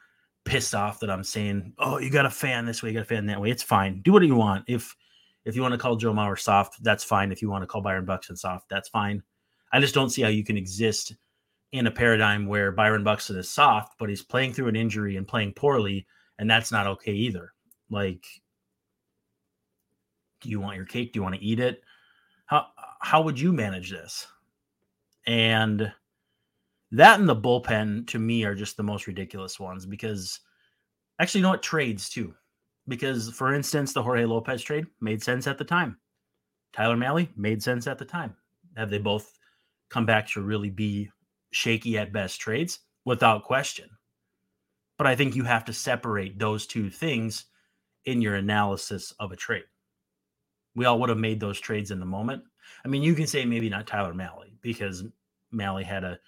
pissed 0.46 0.74
off 0.74 1.00
that 1.02 1.12
I'm 1.12 1.24
saying, 1.24 1.74
"Oh, 1.78 1.98
you 2.00 2.10
got 2.10 2.26
a 2.26 2.30
fan 2.30 2.66
this 2.66 2.82
way, 2.82 2.90
you 2.90 2.96
got 2.96 3.02
a 3.02 3.06
fan 3.06 3.26
that 3.26 3.42
way." 3.42 3.52
It's 3.52 3.64
fine. 3.64 4.02
Do 4.02 4.14
what 4.14 4.24
you 4.24 4.36
want. 4.36 4.66
If 4.68 4.96
if 5.46 5.56
you 5.56 5.62
want 5.62 5.74
to 5.74 5.78
call 5.78 5.96
Joe 5.96 6.14
Mauer 6.14 6.40
soft, 6.40 6.82
that's 6.84 7.04
fine. 7.04 7.32
If 7.32 7.42
you 7.42 7.50
want 7.50 7.64
to 7.64 7.68
call 7.68 7.82
Byron 7.82 8.06
Buxton 8.06 8.36
soft, 8.36 8.70
that's 8.70 8.90
fine. 8.90 9.24
I 9.72 9.80
just 9.80 9.94
don't 9.94 10.10
see 10.10 10.22
how 10.22 10.30
you 10.30 10.44
can 10.44 10.58
exist 10.58 11.16
in 11.72 11.88
a 11.88 11.92
paradigm 11.92 12.48
where 12.48 12.72
Byron 12.72 13.04
Buxton 13.04 13.38
is 13.38 13.50
soft, 13.50 13.96
but 14.00 14.10
he's 14.10 14.24
playing 14.24 14.54
through 14.54 14.68
an 14.68 14.76
injury 14.76 15.18
and 15.18 15.28
playing 15.28 15.54
poorly, 15.54 16.08
and 16.40 16.50
that's 16.50 16.72
not 16.72 16.88
okay 16.88 17.14
either. 17.14 17.54
Like, 17.90 18.26
do 20.42 20.50
you 20.50 20.60
want 20.60 20.78
your 20.78 20.86
cake? 20.86 21.14
Do 21.14 21.20
you 21.20 21.24
want 21.24 21.36
to 21.36 21.44
eat 21.44 21.60
it? 21.60 21.82
How 22.46 22.68
how 23.02 23.22
would 23.22 23.40
you 23.40 23.54
manage 23.54 23.92
this? 23.92 24.28
And 25.28 25.92
that 26.92 27.20
and 27.20 27.30
the 27.30 27.36
bullpen 27.36 28.08
to 28.08 28.20
me 28.20 28.44
are 28.44 28.56
just 28.56 28.78
the 28.78 28.84
most 28.84 29.08
ridiculous 29.08 29.60
ones 29.60 29.86
because 29.86 30.40
actually, 31.20 31.40
you 31.40 31.44
know 31.44 31.50
what? 31.52 31.64
Trades 31.64 32.10
too. 32.10 32.34
Because, 32.88 33.30
for 33.30 33.54
instance, 33.54 33.94
the 33.94 34.02
Jorge 34.02 34.26
Lopez 34.26 34.64
trade 34.64 34.88
made 35.00 35.22
sense 35.22 35.46
at 35.46 35.58
the 35.58 35.64
time. 35.64 35.98
Tyler 36.74 36.98
Mahle 36.98 37.30
made 37.36 37.62
sense 37.62 37.86
at 37.86 38.00
the 38.00 38.06
time. 38.06 38.36
Have 38.78 38.90
they 38.90 38.98
both 38.98 39.38
come 39.90 40.06
back 40.06 40.28
to 40.30 40.42
really 40.42 40.70
be 40.70 41.10
shaky 41.52 41.98
at 41.98 42.14
best 42.14 42.40
trades? 42.40 42.80
Without 43.06 43.44
question. 43.44 43.90
But 44.98 45.08
I 45.08 45.16
think 45.16 45.36
you 45.36 45.44
have 45.44 45.66
to 45.66 45.74
separate 45.74 46.38
those 46.40 46.66
two 46.66 46.90
things 46.90 47.46
in 48.06 48.22
your 48.22 48.36
analysis 48.36 49.14
of 49.20 49.32
a 49.32 49.36
trade. 49.36 49.64
We 50.76 50.86
all 50.86 51.00
would 51.00 51.10
have 51.10 51.18
made 51.18 51.40
those 51.40 51.60
trades 51.60 51.92
in 51.92 52.00
the 52.00 52.06
moment. 52.06 52.44
I 52.84 52.88
mean, 52.88 53.04
you 53.04 53.16
can 53.16 53.28
say 53.28 53.46
maybe 53.46 53.70
not 53.70 53.88
Tyler 53.88 54.14
Mahle 54.14 54.46
because 54.62 55.04
Mahle 55.54 55.84
had 55.84 56.04
a 56.04 56.20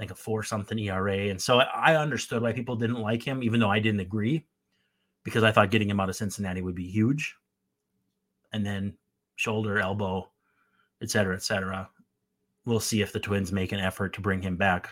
like 0.00 0.10
a 0.10 0.14
four 0.14 0.42
something 0.42 0.78
ERA. 0.78 1.28
And 1.28 1.40
so 1.40 1.58
I 1.58 1.94
understood 1.94 2.42
why 2.42 2.52
people 2.52 2.74
didn't 2.74 3.00
like 3.00 3.22
him, 3.22 3.42
even 3.42 3.60
though 3.60 3.70
I 3.70 3.78
didn't 3.78 4.00
agree, 4.00 4.46
because 5.24 5.44
I 5.44 5.52
thought 5.52 5.70
getting 5.70 5.90
him 5.90 6.00
out 6.00 6.08
of 6.08 6.16
Cincinnati 6.16 6.62
would 6.62 6.74
be 6.74 6.90
huge. 6.90 7.36
And 8.52 8.64
then 8.64 8.94
shoulder, 9.36 9.78
elbow, 9.78 10.30
et 11.02 11.10
cetera, 11.10 11.36
et 11.36 11.42
cetera. 11.42 11.88
We'll 12.64 12.80
see 12.80 13.02
if 13.02 13.12
the 13.12 13.20
Twins 13.20 13.52
make 13.52 13.72
an 13.72 13.78
effort 13.78 14.14
to 14.14 14.22
bring 14.22 14.40
him 14.40 14.56
back, 14.56 14.88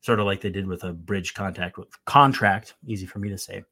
sort 0.00 0.18
of 0.18 0.26
like 0.26 0.40
they 0.40 0.50
did 0.50 0.66
with 0.66 0.82
a 0.82 0.92
bridge 0.92 1.32
contact 1.32 1.78
with 1.78 1.88
contract. 2.04 2.74
Easy 2.84 3.06
for 3.06 3.20
me 3.20 3.28
to 3.28 3.38
say 3.38 3.62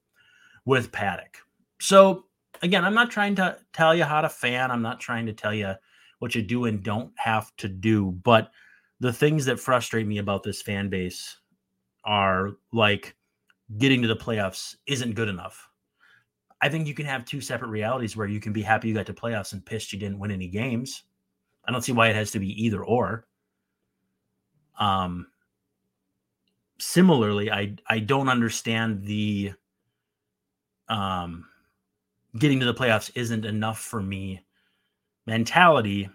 with 0.64 0.92
Paddack. 0.92 1.36
So 1.80 2.26
again, 2.62 2.84
I'm 2.84 2.94
not 2.94 3.10
trying 3.10 3.34
to 3.36 3.58
tell 3.72 3.94
you 3.94 4.04
how 4.04 4.20
to 4.20 4.28
fan. 4.28 4.70
I'm 4.70 4.82
not 4.82 5.00
trying 5.00 5.26
to 5.26 5.32
tell 5.32 5.52
you 5.52 5.74
what 6.20 6.34
you 6.36 6.42
do 6.42 6.66
and 6.66 6.82
don't 6.82 7.12
have 7.16 7.54
to 7.56 7.68
do. 7.68 8.12
But 8.12 8.50
the 9.00 9.12
things 9.12 9.44
that 9.44 9.60
frustrate 9.60 10.06
me 10.06 10.18
about 10.18 10.42
this 10.42 10.62
fan 10.62 10.88
base 10.88 11.38
are 12.04 12.50
like 12.72 13.14
getting 13.76 14.02
to 14.02 14.08
the 14.08 14.16
playoffs 14.16 14.76
isn't 14.86 15.14
good 15.14 15.28
enough. 15.28 15.68
I 16.60 16.68
think 16.68 16.86
you 16.86 16.94
can 16.94 17.06
have 17.06 17.24
two 17.24 17.40
separate 17.40 17.68
realities 17.68 18.16
where 18.16 18.26
you 18.26 18.40
can 18.40 18.52
be 18.52 18.62
happy 18.62 18.88
you 18.88 18.94
got 18.94 19.06
to 19.06 19.14
playoffs 19.14 19.52
and 19.52 19.64
pissed 19.64 19.92
you 19.92 19.98
didn't 19.98 20.18
win 20.18 20.30
any 20.30 20.48
games. 20.48 21.04
I 21.64 21.70
don't 21.70 21.82
see 21.82 21.92
why 21.92 22.08
it 22.08 22.16
has 22.16 22.30
to 22.32 22.40
be 22.40 22.64
either 22.64 22.82
or. 22.82 23.26
Um 24.78 25.28
similarly, 26.78 27.50
I 27.50 27.76
I 27.88 27.98
don't 28.00 28.28
understand 28.28 29.04
the 29.04 29.52
um 30.88 31.44
getting 32.38 32.60
to 32.60 32.66
the 32.66 32.74
playoffs 32.74 33.10
isn't 33.14 33.44
enough 33.44 33.80
for 33.80 34.02
me 34.02 34.44
mentality 35.26 36.08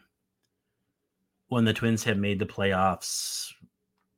when 1.53 1.65
the 1.65 1.73
Twins 1.73 2.03
have 2.03 2.17
made 2.17 2.39
the 2.39 2.45
playoffs. 2.45 3.51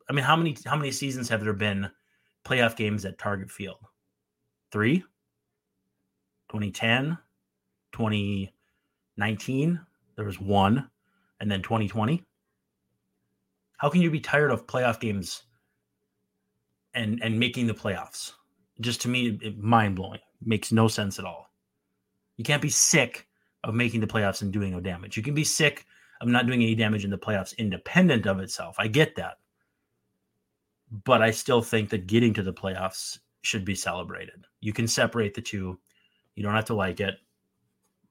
I 0.09 0.13
mean, 0.13 0.25
how 0.25 0.35
many 0.35 0.57
how 0.65 0.75
many 0.75 0.91
seasons 0.91 1.29
have 1.29 1.43
there 1.43 1.53
been 1.53 1.89
playoff 2.43 2.75
games 2.75 3.05
at 3.05 3.17
Target 3.17 3.51
Field? 3.51 3.77
3 4.71 5.03
2010, 6.49 7.17
2019, 7.91 9.79
there 10.15 10.25
was 10.25 10.39
one, 10.39 10.89
and 11.39 11.51
then 11.51 11.61
2020. 11.61 12.23
How 13.77 13.89
can 13.89 14.01
you 14.01 14.11
be 14.11 14.19
tired 14.19 14.51
of 14.51 14.67
playoff 14.67 14.99
games 14.99 15.43
and 16.93 17.21
and 17.21 17.39
making 17.39 17.67
the 17.67 17.73
playoffs? 17.73 18.33
Just 18.79 19.01
to 19.01 19.09
me, 19.09 19.37
it, 19.41 19.57
mind 19.57 19.95
blowing. 19.95 20.19
Makes 20.41 20.71
no 20.71 20.87
sense 20.87 21.19
at 21.19 21.25
all. 21.25 21.49
You 22.37 22.43
can't 22.43 22.61
be 22.61 22.69
sick 22.69 23.27
of 23.63 23.73
making 23.73 24.01
the 24.01 24.07
playoffs 24.07 24.41
and 24.41 24.51
doing 24.53 24.71
no 24.71 24.79
damage. 24.79 25.17
You 25.17 25.23
can 25.23 25.33
be 25.33 25.43
sick 25.43 25.85
of 26.21 26.27
not 26.27 26.47
doing 26.47 26.61
any 26.61 26.75
damage 26.75 27.03
in 27.03 27.11
the 27.11 27.17
playoffs 27.17 27.57
independent 27.57 28.25
of 28.25 28.39
itself. 28.39 28.75
I 28.79 28.87
get 28.87 29.15
that. 29.15 29.37
But 31.03 31.21
I 31.21 31.31
still 31.31 31.61
think 31.61 31.89
that 31.89 32.07
getting 32.07 32.33
to 32.35 32.43
the 32.43 32.53
playoffs 32.53 33.19
should 33.41 33.65
be 33.65 33.75
celebrated. 33.75 34.45
You 34.61 34.73
can 34.73 34.87
separate 34.87 35.33
the 35.33 35.41
two. 35.41 35.79
You 36.35 36.43
don't 36.43 36.53
have 36.53 36.65
to 36.65 36.75
like 36.75 36.99
it. 36.99 37.15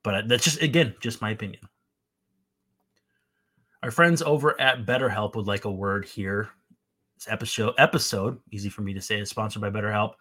But 0.02 0.28
that's 0.28 0.44
just, 0.44 0.62
again, 0.62 0.94
just 1.00 1.22
my 1.22 1.30
opinion. 1.30 1.62
Our 3.82 3.90
friends 3.90 4.22
over 4.22 4.60
at 4.60 4.86
BetterHelp 4.86 5.34
would 5.34 5.46
like 5.46 5.64
a 5.64 5.70
word 5.70 6.04
here. 6.04 6.50
This 7.16 7.28
episode, 7.28 7.74
episode, 7.78 8.38
easy 8.50 8.68
for 8.68 8.82
me 8.82 8.92
to 8.94 9.00
say, 9.00 9.20
is 9.20 9.30
sponsored 9.30 9.62
by 9.62 9.70
BetterHelp 9.70 10.14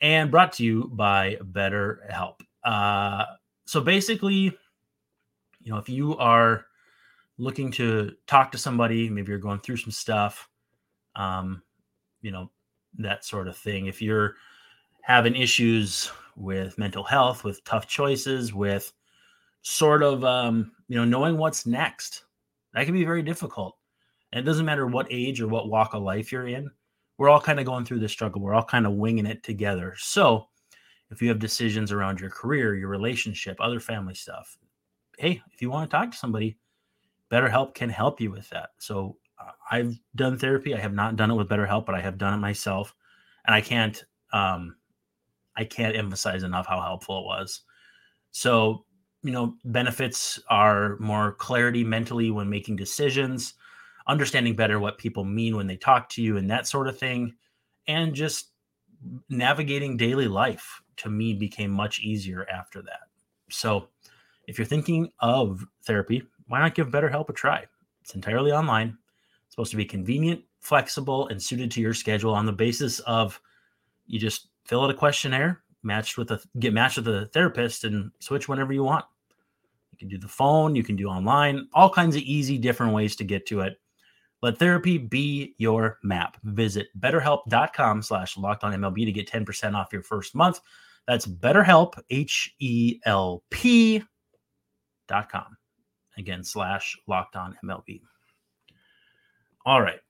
and 0.00 0.30
brought 0.30 0.52
to 0.54 0.64
you 0.64 0.90
by 0.92 1.36
BetterHelp. 1.52 2.40
Uh, 2.64 3.24
so 3.64 3.80
basically, 3.80 4.56
you 5.60 5.72
know, 5.72 5.78
if 5.78 5.88
you 5.88 6.16
are 6.18 6.65
looking 7.38 7.70
to 7.72 8.12
talk 8.26 8.52
to 8.52 8.58
somebody, 8.58 9.08
maybe 9.08 9.30
you're 9.30 9.38
going 9.38 9.60
through 9.60 9.76
some 9.76 9.90
stuff, 9.90 10.48
um, 11.14 11.62
you 12.22 12.30
know, 12.30 12.50
that 12.98 13.24
sort 13.24 13.48
of 13.48 13.56
thing. 13.56 13.86
If 13.86 14.00
you're 14.00 14.36
having 15.02 15.36
issues 15.36 16.10
with 16.36 16.78
mental 16.78 17.04
health, 17.04 17.44
with 17.44 17.62
tough 17.64 17.86
choices, 17.86 18.54
with 18.54 18.92
sort 19.62 20.02
of, 20.02 20.24
um, 20.24 20.72
you 20.88 20.96
know, 20.96 21.04
knowing 21.04 21.36
what's 21.36 21.66
next, 21.66 22.24
that 22.72 22.84
can 22.84 22.94
be 22.94 23.04
very 23.04 23.22
difficult. 23.22 23.76
And 24.32 24.40
it 24.40 24.44
doesn't 24.44 24.66
matter 24.66 24.86
what 24.86 25.06
age 25.10 25.40
or 25.40 25.48
what 25.48 25.68
walk 25.68 25.94
of 25.94 26.02
life 26.02 26.32
you're 26.32 26.48
in. 26.48 26.70
We're 27.18 27.30
all 27.30 27.40
kind 27.40 27.58
of 27.58 27.66
going 27.66 27.84
through 27.84 28.00
this 28.00 28.12
struggle. 28.12 28.42
We're 28.42 28.54
all 28.54 28.64
kind 28.64 28.86
of 28.86 28.92
winging 28.92 29.26
it 29.26 29.42
together. 29.42 29.94
So, 29.98 30.48
if 31.10 31.22
you 31.22 31.28
have 31.28 31.38
decisions 31.38 31.92
around 31.92 32.20
your 32.20 32.30
career, 32.30 32.74
your 32.74 32.88
relationship, 32.88 33.56
other 33.60 33.78
family 33.78 34.14
stuff, 34.14 34.58
hey, 35.18 35.40
if 35.52 35.62
you 35.62 35.70
want 35.70 35.88
to 35.88 35.96
talk 35.96 36.10
to 36.10 36.16
somebody, 36.16 36.58
BetterHelp 37.30 37.74
can 37.74 37.88
help 37.88 38.20
you 38.20 38.30
with 38.30 38.48
that. 38.50 38.70
So 38.78 39.16
uh, 39.38 39.52
I've 39.70 39.98
done 40.14 40.38
therapy. 40.38 40.74
I 40.74 40.78
have 40.78 40.94
not 40.94 41.16
done 41.16 41.30
it 41.30 41.34
with 41.34 41.48
BetterHelp, 41.48 41.86
but 41.86 41.94
I 41.94 42.00
have 42.00 42.18
done 42.18 42.34
it 42.34 42.38
myself, 42.38 42.94
and 43.46 43.54
I 43.54 43.60
can't 43.60 44.02
um, 44.32 44.76
I 45.56 45.64
can't 45.64 45.96
emphasize 45.96 46.42
enough 46.42 46.66
how 46.66 46.80
helpful 46.80 47.20
it 47.20 47.24
was. 47.24 47.62
So 48.30 48.84
you 49.22 49.32
know, 49.32 49.56
benefits 49.64 50.38
are 50.50 50.96
more 50.98 51.32
clarity 51.32 51.82
mentally 51.82 52.30
when 52.30 52.48
making 52.48 52.76
decisions, 52.76 53.54
understanding 54.06 54.54
better 54.54 54.78
what 54.78 54.98
people 54.98 55.24
mean 55.24 55.56
when 55.56 55.66
they 55.66 55.76
talk 55.76 56.08
to 56.10 56.22
you, 56.22 56.36
and 56.36 56.50
that 56.50 56.68
sort 56.68 56.86
of 56.86 56.98
thing, 56.98 57.34
and 57.88 58.14
just 58.14 58.52
navigating 59.28 59.96
daily 59.96 60.28
life 60.28 60.80
to 60.96 61.10
me 61.10 61.34
became 61.34 61.70
much 61.70 62.00
easier 62.00 62.46
after 62.48 62.82
that. 62.82 63.08
So, 63.50 63.88
if 64.46 64.58
you're 64.58 64.66
thinking 64.66 65.10
of 65.18 65.64
therapy, 65.84 66.22
why 66.48 66.60
not 66.60 66.74
give 66.74 66.88
BetterHelp 66.88 67.28
a 67.28 67.32
try? 67.32 67.64
It's 68.02 68.14
entirely 68.14 68.52
online. 68.52 68.96
It's 69.46 69.54
supposed 69.54 69.70
to 69.72 69.76
be 69.76 69.84
convenient, 69.84 70.42
flexible, 70.60 71.28
and 71.28 71.42
suited 71.42 71.70
to 71.72 71.80
your 71.80 71.94
schedule 71.94 72.34
on 72.34 72.46
the 72.46 72.52
basis 72.52 73.00
of 73.00 73.40
you 74.06 74.18
just 74.18 74.48
fill 74.64 74.84
out 74.84 74.90
a 74.90 74.94
questionnaire, 74.94 75.62
matched 75.82 76.18
with 76.18 76.30
a 76.30 76.40
get 76.58 76.72
matched 76.72 76.96
with 76.96 77.08
a 77.08 77.26
therapist, 77.26 77.84
and 77.84 78.10
switch 78.20 78.48
whenever 78.48 78.72
you 78.72 78.84
want. 78.84 79.04
You 79.92 79.98
can 79.98 80.08
do 80.08 80.18
the 80.18 80.28
phone, 80.28 80.76
you 80.76 80.84
can 80.84 80.96
do 80.96 81.08
online, 81.08 81.68
all 81.72 81.90
kinds 81.90 82.16
of 82.16 82.22
easy, 82.22 82.58
different 82.58 82.92
ways 82.92 83.16
to 83.16 83.24
get 83.24 83.46
to 83.46 83.60
it. 83.60 83.80
Let 84.42 84.58
therapy 84.58 84.98
be 84.98 85.54
your 85.58 85.98
map. 86.02 86.36
Visit 86.44 86.88
betterhelp.com 87.00 88.02
slash 88.02 88.36
locked 88.36 88.64
on 88.64 88.72
MLB 88.74 89.06
to 89.06 89.12
get 89.12 89.30
10% 89.30 89.74
off 89.74 89.92
your 89.92 90.02
first 90.02 90.34
month. 90.34 90.60
That's 91.06 91.26
BetterHelp, 91.26 92.00
H 92.10 92.54
E 92.58 93.00
L 93.06 93.42
P 93.50 94.02
dot 95.08 95.30
com. 95.30 95.56
Again, 96.18 96.42
slash 96.42 96.98
locked 97.06 97.36
on 97.36 97.56
MLB. 97.64 98.00
All 99.64 99.82
right. 99.82 100.00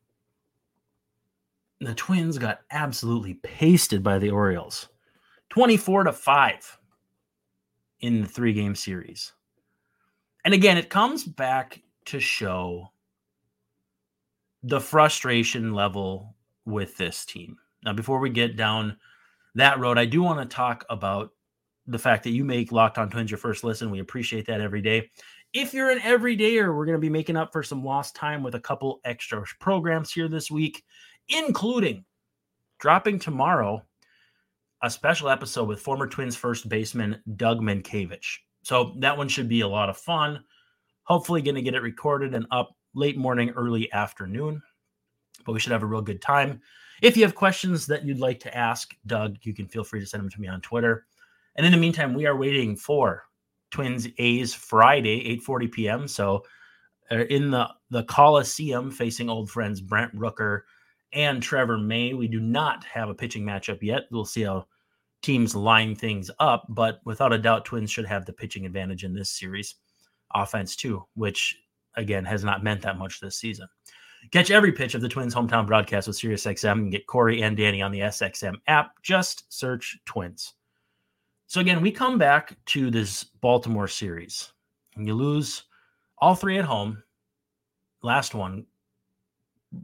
The 1.80 1.94
Twins 1.94 2.38
got 2.38 2.60
absolutely 2.70 3.34
pasted 3.34 4.02
by 4.02 4.18
the 4.18 4.30
Orioles 4.30 4.88
24 5.50 6.04
to 6.04 6.12
5 6.12 6.78
in 8.00 8.20
the 8.22 8.28
three 8.28 8.52
game 8.52 8.74
series. 8.74 9.32
And 10.44 10.54
again, 10.54 10.78
it 10.78 10.90
comes 10.90 11.24
back 11.24 11.82
to 12.06 12.20
show 12.20 12.92
the 14.62 14.80
frustration 14.80 15.74
level 15.74 16.34
with 16.64 16.96
this 16.96 17.24
team. 17.24 17.56
Now, 17.84 17.92
before 17.92 18.20
we 18.20 18.30
get 18.30 18.56
down 18.56 18.96
that 19.54 19.78
road, 19.78 19.98
I 19.98 20.04
do 20.04 20.22
want 20.22 20.38
to 20.40 20.54
talk 20.54 20.84
about 20.90 21.30
the 21.86 21.98
fact 21.98 22.24
that 22.24 22.30
you 22.30 22.44
make 22.44 22.72
Locked 22.72 22.98
On 22.98 23.08
Twins 23.08 23.30
your 23.30 23.38
first 23.38 23.64
listen. 23.64 23.90
We 23.90 24.00
appreciate 24.00 24.46
that 24.46 24.60
every 24.60 24.82
day. 24.82 25.10
If 25.58 25.72
you're 25.72 25.88
an 25.88 26.00
everydayer, 26.00 26.76
we're 26.76 26.84
going 26.84 26.98
to 26.98 27.00
be 27.00 27.08
making 27.08 27.38
up 27.38 27.50
for 27.50 27.62
some 27.62 27.82
lost 27.82 28.14
time 28.14 28.42
with 28.42 28.54
a 28.54 28.60
couple 28.60 29.00
extra 29.06 29.42
programs 29.58 30.12
here 30.12 30.28
this 30.28 30.50
week, 30.50 30.84
including 31.30 32.04
dropping 32.78 33.18
tomorrow 33.18 33.82
a 34.82 34.90
special 34.90 35.30
episode 35.30 35.66
with 35.66 35.80
former 35.80 36.06
Twins 36.06 36.36
first 36.36 36.68
baseman 36.68 37.22
Doug 37.36 37.62
Mientkiewicz. 37.62 38.36
So 38.64 38.96
that 38.98 39.16
one 39.16 39.28
should 39.28 39.48
be 39.48 39.62
a 39.62 39.66
lot 39.66 39.88
of 39.88 39.96
fun. 39.96 40.44
Hopefully, 41.04 41.40
going 41.40 41.54
to 41.54 41.62
get 41.62 41.74
it 41.74 41.80
recorded 41.80 42.34
and 42.34 42.44
up 42.50 42.76
late 42.94 43.16
morning, 43.16 43.48
early 43.56 43.90
afternoon. 43.94 44.60
But 45.46 45.52
we 45.52 45.60
should 45.60 45.72
have 45.72 45.82
a 45.82 45.86
real 45.86 46.02
good 46.02 46.20
time. 46.20 46.60
If 47.00 47.16
you 47.16 47.22
have 47.22 47.34
questions 47.34 47.86
that 47.86 48.04
you'd 48.04 48.18
like 48.18 48.40
to 48.40 48.54
ask 48.54 48.94
Doug, 49.06 49.38
you 49.40 49.54
can 49.54 49.68
feel 49.68 49.84
free 49.84 50.00
to 50.00 50.06
send 50.06 50.22
them 50.22 50.30
to 50.32 50.40
me 50.42 50.48
on 50.48 50.60
Twitter. 50.60 51.06
And 51.54 51.64
in 51.64 51.72
the 51.72 51.78
meantime, 51.78 52.12
we 52.12 52.26
are 52.26 52.36
waiting 52.36 52.76
for 52.76 53.24
Twins 53.76 54.08
A's 54.16 54.54
Friday, 54.54 55.38
8:40 55.38 55.70
p.m. 55.70 56.08
So 56.08 56.42
uh, 57.12 57.26
in 57.26 57.50
the 57.50 57.68
the 57.90 58.04
Coliseum, 58.04 58.90
facing 58.90 59.28
old 59.28 59.50
friends 59.50 59.82
Brent 59.82 60.16
Rooker 60.16 60.62
and 61.12 61.42
Trevor 61.42 61.76
May. 61.76 62.14
We 62.14 62.26
do 62.26 62.40
not 62.40 62.84
have 62.84 63.10
a 63.10 63.14
pitching 63.14 63.44
matchup 63.44 63.82
yet. 63.82 64.04
We'll 64.10 64.24
see 64.24 64.44
how 64.44 64.64
teams 65.20 65.54
line 65.54 65.94
things 65.94 66.30
up, 66.40 66.64
but 66.70 67.00
without 67.04 67.34
a 67.34 67.38
doubt, 67.38 67.66
Twins 67.66 67.90
should 67.90 68.06
have 68.06 68.24
the 68.24 68.32
pitching 68.32 68.64
advantage 68.64 69.04
in 69.04 69.12
this 69.12 69.28
series. 69.28 69.74
Offense 70.34 70.74
too, 70.74 71.04
which 71.14 71.54
again 71.96 72.24
has 72.24 72.44
not 72.44 72.64
meant 72.64 72.80
that 72.80 72.96
much 72.96 73.20
this 73.20 73.36
season. 73.36 73.68
Catch 74.32 74.50
every 74.50 74.72
pitch 74.72 74.94
of 74.94 75.02
the 75.02 75.08
Twins 75.08 75.34
hometown 75.34 75.66
broadcast 75.66 76.08
with 76.08 76.18
SiriusXM 76.18 76.72
and 76.72 76.92
get 76.92 77.06
Corey 77.06 77.42
and 77.42 77.58
Danny 77.58 77.82
on 77.82 77.92
the 77.92 78.00
SXM 78.00 78.54
app. 78.68 78.92
Just 79.02 79.52
search 79.52 79.98
Twins. 80.06 80.54
So 81.48 81.60
again, 81.60 81.80
we 81.80 81.92
come 81.92 82.18
back 82.18 82.56
to 82.66 82.90
this 82.90 83.24
Baltimore 83.24 83.88
series, 83.88 84.52
and 84.96 85.06
you 85.06 85.14
lose 85.14 85.64
all 86.18 86.34
three 86.34 86.58
at 86.58 86.64
home. 86.64 87.02
Last 88.02 88.34
one 88.34 88.66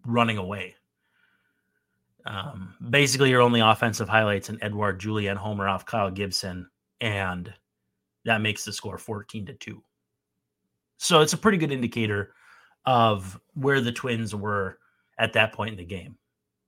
running 0.07 0.39
away. 0.39 0.75
Um, 2.27 2.75
basically, 2.91 3.31
your 3.31 3.43
only 3.43 3.61
offensive 3.61 4.09
highlights 4.09 4.49
an 4.49 4.59
Edouard 4.63 4.99
Julien 4.99 5.37
homer 5.37 5.69
off 5.69 5.87
Kyle 5.87 6.11
Gibson, 6.11 6.69
and 7.01 7.53
that 8.25 8.41
makes 8.41 8.65
the 8.65 8.73
score 8.73 8.99
14 8.99 9.47
to 9.47 9.55
2. 9.55 9.83
So 10.99 11.21
it's 11.21 11.33
a 11.33 11.39
pretty 11.39 11.59
good 11.59 11.73
indicator 11.73 12.35
of 12.87 13.41
where 13.55 13.81
the 13.81 13.93
Twins 13.93 14.35
were 14.35 14.79
at 15.19 15.33
that 15.33 15.53
point 15.53 15.73
in 15.73 15.79
the 15.79 15.85
game. 15.85 16.17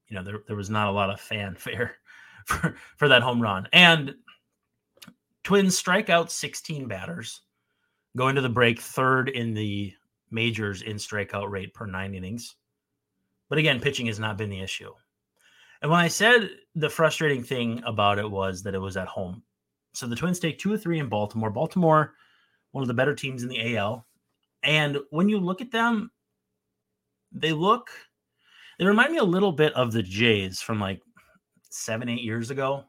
You 0.09 0.17
know, 0.17 0.23
there, 0.23 0.41
there 0.47 0.57
was 0.57 0.71
not 0.71 0.89
a 0.89 0.93
lot 0.93 1.11
of 1.11 1.21
fanfare 1.21 1.97
for, 2.47 2.77
for 2.97 3.09
that 3.09 3.23
home 3.23 3.41
run. 3.41 3.69
And 3.73 4.15
Twins 5.45 5.77
strike 5.77 6.09
out 6.09 6.33
16 6.33 6.89
batters, 6.89 7.43
go 8.17 8.29
into 8.29 8.41
the 8.41 8.49
break 8.49 8.81
third 8.81 9.29
in 9.29 9.53
the 9.53 9.93
majors 10.31 10.83
in 10.83 10.97
strikeout 10.97 11.51
rate 11.51 11.75
per 11.75 11.87
nine 11.87 12.15
innings. 12.15 12.57
But 13.51 13.59
again, 13.59 13.79
pitching 13.79 14.07
has 14.07 14.19
not 14.19 14.39
been 14.39 14.49
the 14.49 14.63
issue. 14.63 14.91
And 15.83 15.91
when 15.91 16.01
I 16.01 16.09
said 16.09 16.49
the 16.75 16.89
frustrating 16.89 17.45
thing 17.45 17.83
about 17.85 18.19
it 18.19 18.29
was 18.29 18.63
that 18.63 18.75
it 18.75 18.79
was 18.79 18.97
at 18.97 19.07
home. 19.07 19.43
So 19.93 20.07
the 20.07 20.17
Twins 20.17 20.41
take 20.41 20.59
two 20.59 20.73
or 20.73 20.79
three 20.79 20.99
in 20.99 21.11
Baltimore. 21.11 21.51
Baltimore, 21.51 22.15
one 22.73 22.83
of 22.83 22.89
the 22.89 22.95
better 22.95 23.15
teams 23.15 23.43
in 23.43 23.51
the 23.51 23.77
AL. 23.77 24.07
And 24.63 24.99
when 25.11 25.29
you 25.29 25.39
look 25.39 25.61
at 25.61 25.71
them, 25.71 26.11
they 27.33 27.53
look, 27.53 27.91
they 28.79 28.87
remind 28.87 29.13
me 29.13 29.19
a 29.19 29.25
little 29.25 29.53
bit 29.53 29.75
of 29.75 29.93
the 29.93 30.03
Jays 30.03 30.63
from 30.63 30.81
like 30.81 31.03
seven, 31.71 32.09
eight 32.09 32.23
years 32.23 32.51
ago 32.51 32.87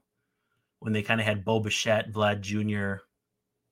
when 0.80 0.94
they 0.94 1.02
kind 1.02 1.20
of 1.20 1.26
had 1.26 1.46
Bo 1.46 1.60
Bichette, 1.60 2.12
Vlad 2.12 2.42
Jr. 2.42 3.04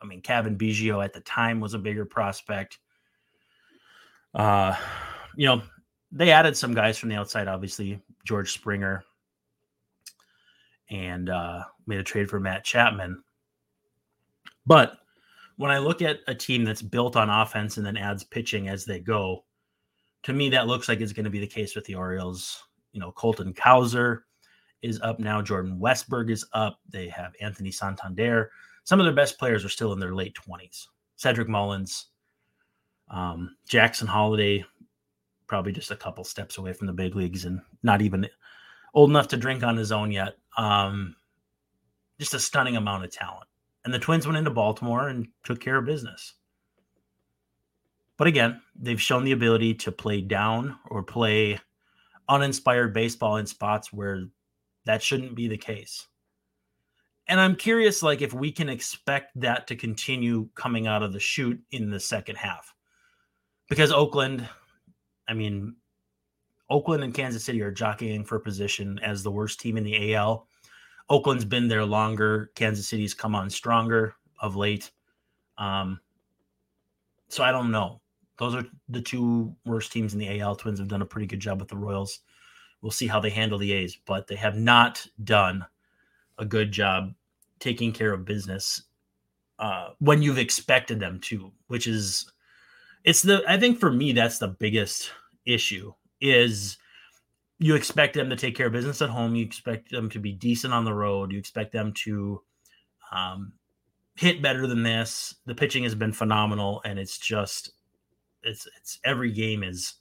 I 0.02 0.06
mean, 0.06 0.22
Cavan 0.22 0.58
Biggio 0.58 1.04
at 1.04 1.14
the 1.14 1.22
time 1.22 1.60
was 1.60 1.74
a 1.74 1.80
bigger 1.80 2.06
prospect. 2.06 2.80
Uh, 4.34 4.76
you 5.36 5.46
know, 5.46 5.62
they 6.12 6.32
added 6.32 6.58
some 6.58 6.74
guys 6.74 6.98
from 6.98 7.10
the 7.10 7.16
outside, 7.16 7.48
obviously, 7.48 8.02
George 8.26 8.52
Springer, 8.52 9.04
and 10.90 11.30
uh, 11.30 11.64
made 11.88 12.00
a 12.00 12.04
trade 12.04 12.30
for 12.30 12.40
Matt 12.40 12.64
Chapman. 12.64 13.24
But 14.66 14.98
when 15.58 15.72
I 15.72 15.78
look 15.78 16.02
at 16.02 16.20
a 16.28 16.36
team 16.36 16.64
that's 16.64 16.82
built 16.82 17.16
on 17.16 17.30
offense 17.30 17.78
and 17.78 17.86
then 17.86 17.98
adds 17.98 18.24
pitching 18.24 18.68
as 18.68 18.86
they 18.86 19.00
go, 19.00 19.44
to 20.24 20.34
me, 20.34 20.50
that 20.50 20.68
looks 20.68 20.88
like 20.88 21.02
it's 21.02 21.14
going 21.14 21.26
to 21.26 21.30
be 21.30 21.40
the 21.40 21.48
case 21.48 21.76
with 21.76 21.86
the 21.86 21.96
Orioles. 21.96 22.64
You 22.92 23.00
know, 23.00 23.12
Colton 23.12 23.54
Cowser 23.54 24.22
is 24.84 25.02
up 25.02 25.20
now. 25.20 25.42
Jordan 25.42 25.80
Westburg 25.80 26.30
is 26.30 26.46
up. 26.54 26.80
They 26.90 27.08
have 27.10 27.34
Anthony 27.42 27.72
Santander. 27.72 28.52
Some 28.84 29.00
of 29.00 29.06
their 29.06 29.16
best 29.16 29.40
players 29.40 29.64
are 29.64 29.70
still 29.70 29.94
in 29.94 30.00
their 30.00 30.14
late 30.14 30.36
20s. 30.36 30.88
Cedric 31.16 31.48
Mullins, 31.48 32.08
um, 33.10 33.56
Jackson 33.68 34.08
Holliday, 34.08 34.66
probably 35.48 35.72
just 35.72 35.92
a 35.92 35.96
couple 35.96 36.24
steps 36.24 36.58
away 36.58 36.74
from 36.74 36.88
the 36.88 36.94
big 36.94 37.16
leagues 37.16 37.46
and 37.46 37.62
not 37.82 38.02
even 38.02 38.28
old 38.94 39.10
enough 39.10 39.28
to 39.30 39.38
drink 39.38 39.64
on 39.64 39.78
his 39.78 39.92
own 39.92 40.12
yet. 40.12 40.36
Um, 40.58 41.16
just 42.20 42.34
a 42.34 42.40
stunning 42.40 42.76
amount 42.76 43.06
of 43.06 43.12
talent. 43.12 43.48
And 43.86 43.94
the 43.94 44.00
Twins 44.00 44.26
went 44.26 44.38
into 44.38 44.50
Baltimore 44.50 45.10
and 45.10 45.28
took 45.44 45.60
care 45.60 45.78
of 45.78 45.86
business. 45.86 46.34
But 48.18 48.28
again, 48.28 48.62
they've 48.80 49.02
shown 49.02 49.24
the 49.24 49.32
ability 49.32 49.74
to 49.76 49.92
play 49.92 50.22
down 50.22 50.78
or 50.90 51.04
play 51.04 51.60
uninspired 52.30 52.94
baseball 52.94 53.38
in 53.38 53.46
spots 53.46 53.92
where 53.92 54.24
that 54.86 55.02
shouldn't 55.02 55.36
be 55.36 55.48
the 55.48 55.58
case. 55.58 56.08
And 57.28 57.40
I'm 57.40 57.56
curious, 57.56 58.04
like, 58.04 58.22
if 58.22 58.34
we 58.34 58.52
can 58.52 58.68
expect 58.68 59.40
that 59.40 59.68
to 59.68 59.76
continue 59.76 60.50
coming 60.56 60.88
out 60.88 61.04
of 61.04 61.14
the 61.14 61.20
shoot 61.20 61.60
in 61.72 61.90
the 61.90 62.00
second 62.00 62.36
half. 62.36 62.74
Because 63.70 63.92
Oakland, 63.92 64.48
I 65.28 65.34
mean, 65.34 65.76
Oakland 66.70 67.04
and 67.04 67.14
Kansas 67.14 67.46
City 67.46 67.62
are 67.62 67.72
jockeying 67.72 68.26
for 68.26 68.40
position 68.40 69.00
as 69.00 69.24
the 69.24 69.32
worst 69.32 69.60
team 69.60 69.78
in 69.78 69.84
the 69.84 70.14
AL. 70.16 70.48
Oakland's 71.10 71.46
been 71.46 71.68
there 71.68 71.86
longer. 71.86 72.52
Kansas 72.56 72.88
City's 72.88 73.14
come 73.14 73.36
on 73.36 73.50
stronger 73.50 74.16
of 74.42 74.56
late. 74.56 74.92
Um, 75.58 76.00
so 77.30 77.44
I 77.44 77.52
don't 77.52 77.72
know. 77.72 78.02
Those 78.38 78.56
are 78.56 78.66
the 78.90 79.02
two 79.02 79.56
worst 79.66 79.92
teams 79.92 80.14
in 80.14 80.20
the 80.20 80.40
AL. 80.40 80.56
Twins 80.56 80.80
have 80.80 80.88
done 80.88 81.02
a 81.02 81.06
pretty 81.06 81.28
good 81.28 81.40
job 81.40 81.60
with 81.60 81.70
the 81.70 81.78
Royals. 81.78 82.20
We'll 82.84 82.92
see 82.92 83.08
how 83.08 83.22
they 83.22 83.30
handle 83.30 83.58
the 83.58 83.72
A's, 83.72 83.98
but 84.06 84.28
they 84.28 84.36
have 84.36 84.58
not 84.58 85.08
done 85.24 85.66
a 86.38 86.44
good 86.44 86.74
job 86.74 87.14
taking 87.60 87.94
care 87.94 88.14
of 88.14 88.26
business 88.26 88.84
uh, 89.58 89.92
when 90.00 90.22
you've 90.22 90.38
expected 90.38 91.00
them 91.00 91.22
to, 91.22 91.50
which 91.68 91.88
is 91.88 92.30
it's 93.06 93.22
the 93.22 93.42
I 93.48 93.58
think 93.58 93.80
for 93.80 93.90
me 93.90 94.12
that's 94.12 94.38
the 94.38 94.50
biggest 94.50 95.12
issue 95.46 95.94
is 96.20 96.78
you 97.58 97.76
expect 97.76 98.16
them 98.16 98.30
to 98.30 98.36
take 98.36 98.58
care 98.58 98.68
of 98.68 98.74
business 98.74 99.02
at 99.02 99.10
home. 99.10 99.34
You 99.34 99.46
expect 99.46 99.90
them 99.90 100.10
to 100.10 100.20
be 100.20 100.34
decent 100.34 100.74
on 100.74 100.84
the 100.84 100.94
road. 100.94 101.32
You 101.32 101.40
expect 101.40 101.72
them 101.72 101.94
to 102.04 102.42
um, 103.14 103.54
hit 104.16 104.42
better 104.42 104.68
than 104.68 104.84
this. 104.84 105.36
The 105.46 105.56
pitching 105.56 105.84
has 105.84 105.96
been 105.96 106.12
phenomenal, 106.12 106.82
and 106.84 107.00
it's 107.00 107.18
just 107.18 107.72
it's 108.42 108.68
it's 108.78 109.00
every 109.06 109.32
game 109.32 109.64
is 109.64 109.94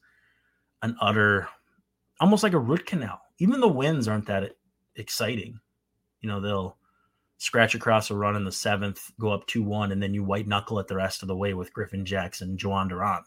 an 0.82 0.96
utter 1.00 1.48
almost 2.20 2.42
like 2.42 2.52
a 2.52 2.58
root 2.58 2.86
canal. 2.86 3.20
Even 3.38 3.60
the 3.60 3.68
wins 3.68 4.08
aren't 4.08 4.26
that 4.26 4.56
exciting. 4.96 5.58
You 6.20 6.28
know, 6.28 6.40
they'll 6.40 6.76
scratch 7.38 7.74
across 7.74 8.10
a 8.10 8.14
run 8.14 8.36
in 8.36 8.44
the 8.44 8.52
seventh, 8.52 9.10
go 9.18 9.30
up 9.32 9.46
2 9.46 9.62
1, 9.62 9.92
and 9.92 10.02
then 10.02 10.14
you 10.14 10.22
white 10.22 10.46
knuckle 10.46 10.78
it 10.78 10.88
the 10.88 10.96
rest 10.96 11.22
of 11.22 11.28
the 11.28 11.36
way 11.36 11.54
with 11.54 11.72
Griffin 11.72 12.04
Jackson, 12.04 12.56
Jhoan 12.56 12.88
Duran 12.88 13.24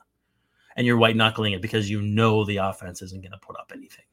and 0.75 0.85
you're 0.85 0.97
white 0.97 1.15
knuckling 1.15 1.53
it 1.53 1.61
because 1.61 1.89
you 1.89 2.01
know 2.01 2.43
the 2.43 2.57
offense 2.57 3.01
isn't 3.01 3.21
going 3.21 3.31
to 3.31 3.37
put 3.37 3.57
up 3.57 3.71
anything. 3.73 4.05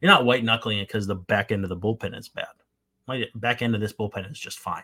You're 0.00 0.10
not 0.10 0.24
white 0.24 0.44
knuckling 0.44 0.78
it 0.78 0.88
because 0.88 1.06
the 1.06 1.14
back 1.14 1.52
end 1.52 1.64
of 1.64 1.68
the 1.68 1.76
bullpen 1.76 2.18
is 2.18 2.28
bad. 2.28 2.46
My 3.06 3.24
back 3.34 3.62
end 3.62 3.74
of 3.74 3.80
this 3.80 3.92
bullpen 3.92 4.30
is 4.30 4.38
just 4.38 4.58
fine. 4.58 4.82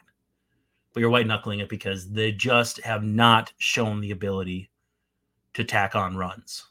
But 0.93 1.01
you're 1.01 1.11
white 1.11 1.27
knuckling 1.27 1.61
it 1.61 1.69
because 1.69 2.11
they 2.11 2.33
just 2.33 2.81
have 2.81 3.03
not 3.03 3.53
shown 3.59 4.01
the 4.01 4.11
ability 4.11 4.71
to 5.55 5.65
tack 5.65 5.95
on 5.95 6.17
runs. 6.17 6.67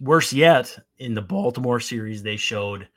Worse 0.00 0.32
yet, 0.32 0.76
in 0.98 1.14
the 1.14 1.22
Baltimore 1.22 1.80
series, 1.80 2.22
they 2.22 2.36
showed 2.36 2.88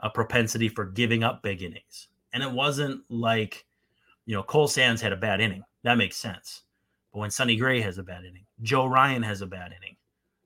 a 0.00 0.10
propensity 0.10 0.68
for 0.68 0.86
giving 0.86 1.22
up 1.22 1.42
big 1.42 1.62
innings. 1.62 2.08
And 2.32 2.42
it 2.42 2.50
wasn't 2.50 3.02
like, 3.08 3.66
you 4.26 4.34
know, 4.34 4.42
Cole 4.42 4.68
Sands 4.68 5.00
had 5.00 5.12
a 5.12 5.16
bad 5.16 5.40
inning. 5.40 5.62
That 5.82 5.98
makes 5.98 6.16
sense. 6.16 6.62
But 7.12 7.20
when 7.20 7.30
Sonny 7.30 7.56
Gray 7.56 7.80
has 7.80 7.98
a 7.98 8.02
bad 8.02 8.24
inning, 8.24 8.46
Joe 8.62 8.86
Ryan 8.86 9.22
has 9.22 9.40
a 9.42 9.46
bad 9.46 9.72
inning, 9.76 9.96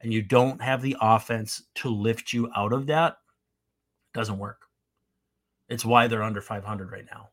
and 0.01 0.13
you 0.13 0.23
don't 0.23 0.61
have 0.63 0.83
the 0.83 0.97
offense 1.01 1.63
to 1.77 1.89
lift 1.89 2.33
you 2.33 2.51
out 2.57 2.73
of 2.73 2.87
that, 2.87 3.17
doesn't 4.13 4.39
work. 4.39 4.63
It's 5.69 5.85
why 5.85 6.07
they're 6.07 6.23
under 6.23 6.41
500 6.41 6.91
right 6.91 7.07
now. 7.11 7.31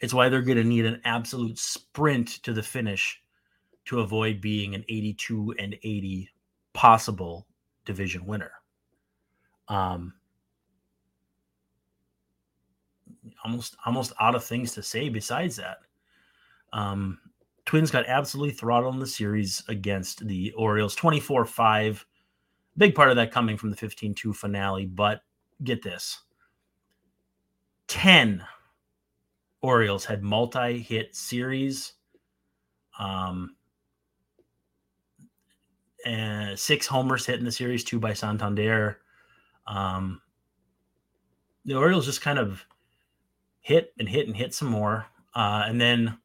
It's 0.00 0.14
why 0.14 0.28
they're 0.28 0.42
going 0.42 0.58
to 0.58 0.64
need 0.64 0.84
an 0.84 1.00
absolute 1.04 1.58
sprint 1.58 2.42
to 2.42 2.52
the 2.52 2.62
finish 2.62 3.20
to 3.86 4.00
avoid 4.00 4.40
being 4.40 4.74
an 4.74 4.84
82 4.88 5.54
and 5.58 5.74
80 5.82 6.28
possible 6.74 7.46
division 7.86 8.26
winner. 8.26 8.52
Um, 9.68 10.12
almost 13.44 13.76
almost 13.84 14.12
out 14.20 14.34
of 14.34 14.44
things 14.44 14.72
to 14.72 14.82
say 14.82 15.08
besides 15.08 15.56
that. 15.56 15.78
Um, 16.72 17.18
Twins 17.64 17.90
got 17.90 18.06
absolutely 18.06 18.54
throttled 18.54 18.94
in 18.94 19.00
the 19.00 19.06
series 19.06 19.62
against 19.68 20.26
the 20.26 20.52
Orioles 20.52 20.94
24 20.94 21.44
5. 21.44 22.06
Big 22.76 22.94
part 22.94 23.10
of 23.10 23.16
that 23.16 23.32
coming 23.32 23.56
from 23.56 23.70
the 23.70 23.76
15 23.76 24.14
2 24.14 24.32
finale. 24.32 24.86
But 24.86 25.22
get 25.64 25.82
this 25.82 26.20
10 27.88 28.44
Orioles 29.62 30.04
had 30.04 30.22
multi 30.22 30.78
hit 30.78 31.16
series. 31.16 31.94
Um, 32.98 33.55
and 36.06 36.58
six 36.58 36.86
homers 36.86 37.26
hit 37.26 37.40
in 37.40 37.44
the 37.44 37.52
series, 37.52 37.82
two 37.82 37.98
by 37.98 38.12
Santander. 38.12 38.98
Um, 39.66 40.22
the 41.64 41.74
Orioles 41.74 42.06
just 42.06 42.22
kind 42.22 42.38
of 42.38 42.64
hit 43.60 43.92
and 43.98 44.08
hit 44.08 44.28
and 44.28 44.36
hit 44.36 44.54
some 44.54 44.68
more. 44.68 45.06
Uh, 45.34 45.64
and 45.66 45.80
then 45.80 46.16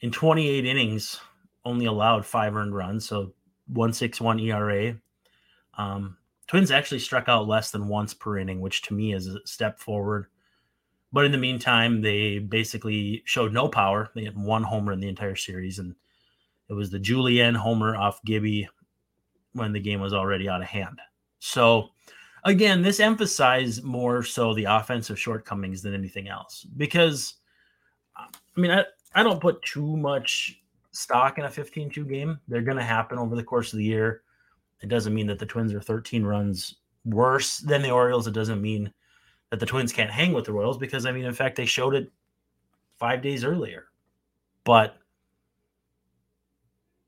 in 0.00 0.10
28 0.10 0.64
innings, 0.64 1.20
only 1.66 1.84
allowed 1.84 2.24
five 2.24 2.56
earned 2.56 2.74
runs, 2.74 3.06
so 3.06 3.34
161 3.66 4.40
ERA. 4.40 4.96
Um, 5.76 6.16
Twins 6.46 6.70
actually 6.70 6.98
struck 7.00 7.28
out 7.28 7.46
less 7.46 7.70
than 7.70 7.88
once 7.88 8.14
per 8.14 8.38
inning, 8.38 8.60
which 8.60 8.82
to 8.82 8.94
me 8.94 9.12
is 9.12 9.26
a 9.26 9.46
step 9.46 9.78
forward. 9.78 10.26
But 11.12 11.26
in 11.26 11.32
the 11.32 11.38
meantime, 11.38 12.00
they 12.00 12.38
basically 12.38 13.22
showed 13.26 13.52
no 13.52 13.68
power. 13.68 14.10
They 14.14 14.24
had 14.24 14.36
one 14.36 14.62
homer 14.62 14.92
in 14.92 15.00
the 15.00 15.08
entire 15.08 15.36
series, 15.36 15.78
and 15.78 15.94
it 16.72 16.76
was 16.76 16.90
the 16.90 16.98
Julien 16.98 17.54
homer 17.54 17.94
off 17.94 18.22
Gibby 18.24 18.66
when 19.52 19.72
the 19.72 19.80
game 19.80 20.00
was 20.00 20.14
already 20.14 20.48
out 20.48 20.62
of 20.62 20.68
hand. 20.68 20.98
So, 21.38 21.90
again, 22.44 22.80
this 22.80 22.98
emphasized 22.98 23.84
more 23.84 24.22
so 24.22 24.54
the 24.54 24.64
offensive 24.64 25.18
shortcomings 25.18 25.82
than 25.82 25.92
anything 25.92 26.28
else. 26.28 26.66
Because, 26.76 27.34
I 28.16 28.26
mean, 28.56 28.70
I, 28.70 28.84
I 29.14 29.22
don't 29.22 29.40
put 29.40 29.62
too 29.62 29.98
much 29.98 30.62
stock 30.92 31.36
in 31.36 31.44
a 31.44 31.48
15-2 31.48 32.08
game. 32.08 32.40
They're 32.48 32.62
going 32.62 32.78
to 32.78 32.82
happen 32.82 33.18
over 33.18 33.36
the 33.36 33.44
course 33.44 33.74
of 33.74 33.78
the 33.78 33.84
year. 33.84 34.22
It 34.80 34.88
doesn't 34.88 35.14
mean 35.14 35.26
that 35.26 35.38
the 35.38 35.46
Twins 35.46 35.74
are 35.74 35.80
13 35.80 36.24
runs 36.24 36.76
worse 37.04 37.58
than 37.58 37.82
the 37.82 37.90
Orioles. 37.90 38.26
It 38.26 38.34
doesn't 38.34 38.62
mean 38.62 38.90
that 39.50 39.60
the 39.60 39.66
Twins 39.66 39.92
can't 39.92 40.10
hang 40.10 40.32
with 40.32 40.46
the 40.46 40.52
Royals 40.52 40.78
because 40.78 41.04
I 41.04 41.12
mean, 41.12 41.26
in 41.26 41.34
fact, 41.34 41.56
they 41.56 41.66
showed 41.66 41.94
it 41.94 42.10
five 42.98 43.20
days 43.20 43.44
earlier. 43.44 43.88
But 44.64 44.96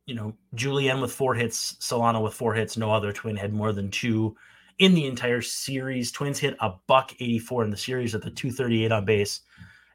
you 0.06 0.14
know, 0.14 0.34
Julien 0.54 1.00
with 1.00 1.12
four 1.12 1.34
hits, 1.34 1.76
Solano 1.80 2.20
with 2.20 2.34
four 2.34 2.54
hits. 2.54 2.76
No 2.76 2.90
other 2.90 3.12
Twin 3.12 3.36
had 3.36 3.52
more 3.52 3.72
than 3.72 3.90
two 3.90 4.36
in 4.78 4.94
the 4.94 5.06
entire 5.06 5.40
series. 5.40 6.12
Twins 6.12 6.38
hit 6.38 6.56
a 6.60 6.72
buck 6.86 7.12
84 7.20 7.64
in 7.64 7.70
the 7.70 7.76
series 7.76 8.14
at 8.14 8.22
the 8.22 8.30
238 8.30 8.92
on 8.92 9.04
base 9.04 9.40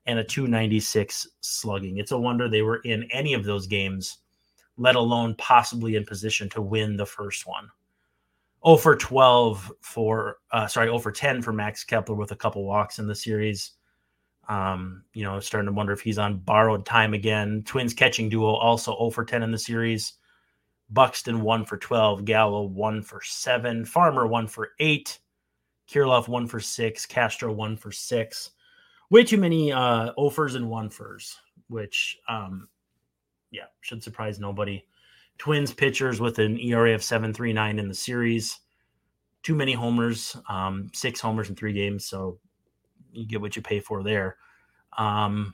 and 0.05 0.19
a 0.19 0.23
296 0.23 1.27
slugging. 1.41 1.97
It's 1.97 2.11
a 2.11 2.17
wonder 2.17 2.49
they 2.49 2.61
were 2.61 2.81
in 2.85 3.03
any 3.11 3.33
of 3.33 3.43
those 3.43 3.67
games, 3.67 4.19
let 4.77 4.95
alone 4.95 5.35
possibly 5.37 5.95
in 5.95 6.05
position 6.05 6.49
to 6.49 6.61
win 6.61 6.97
the 6.97 7.05
first 7.05 7.45
one. 7.45 7.69
0 8.65 8.77
for 8.77 8.95
12 8.95 9.71
for, 9.81 10.37
uh, 10.51 10.67
sorry, 10.67 10.87
0 10.87 10.99
for 10.99 11.11
10 11.11 11.41
for 11.41 11.53
Max 11.53 11.83
Kepler 11.83 12.15
with 12.15 12.31
a 12.31 12.35
couple 12.35 12.65
walks 12.65 12.99
in 12.99 13.07
the 13.07 13.15
series. 13.15 13.71
Um, 14.49 15.03
you 15.13 15.23
know, 15.23 15.39
starting 15.39 15.67
to 15.67 15.73
wonder 15.73 15.93
if 15.93 16.01
he's 16.01 16.17
on 16.17 16.39
borrowed 16.39 16.85
time 16.85 17.13
again. 17.13 17.63
Twins 17.65 17.93
catching 17.93 18.29
duo 18.29 18.55
also 18.55 18.97
0 18.97 19.11
for 19.11 19.23
10 19.23 19.43
in 19.43 19.51
the 19.51 19.59
series. 19.59 20.13
Buxton 20.89 21.41
1 21.41 21.65
for 21.65 21.77
12. 21.77 22.25
Gallo 22.25 22.63
1 22.63 23.03
for 23.03 23.21
7. 23.23 23.85
Farmer 23.85 24.25
1 24.25 24.47
for 24.47 24.71
8. 24.79 25.19
Kirilloff 25.87 26.27
1 26.27 26.47
for 26.47 26.59
6. 26.59 27.05
Castro 27.05 27.53
1 27.53 27.77
for 27.77 27.91
6. 27.91 28.51
Way 29.11 29.23
too 29.23 29.37
many 29.37 29.71
uh, 29.71 30.11
offers 30.17 30.55
and 30.55 30.69
one 30.69 30.89
furs, 30.89 31.35
which, 31.67 32.19
um, 32.27 32.67
yeah, 33.49 33.65
should 33.81 34.03
surprise 34.03 34.39
nobody. 34.39 34.83
Twins 35.39 35.73
pitchers 35.73 36.19
with 36.19 36.37
an 36.37 36.59
ERA 36.59 36.93
of 36.93 37.01
7.39 37.01 37.79
in 37.79 37.87
the 37.87 37.93
series. 37.93 38.59
Too 39.41 39.55
many 39.55 39.73
homers, 39.73 40.35
um, 40.47 40.91
six 40.93 41.19
homers 41.19 41.49
in 41.49 41.55
three 41.55 41.73
games. 41.73 42.05
So 42.05 42.39
you 43.11 43.25
get 43.27 43.41
what 43.41 43.55
you 43.55 43.61
pay 43.61 43.79
for 43.79 44.03
there. 44.03 44.37
Um, 44.97 45.53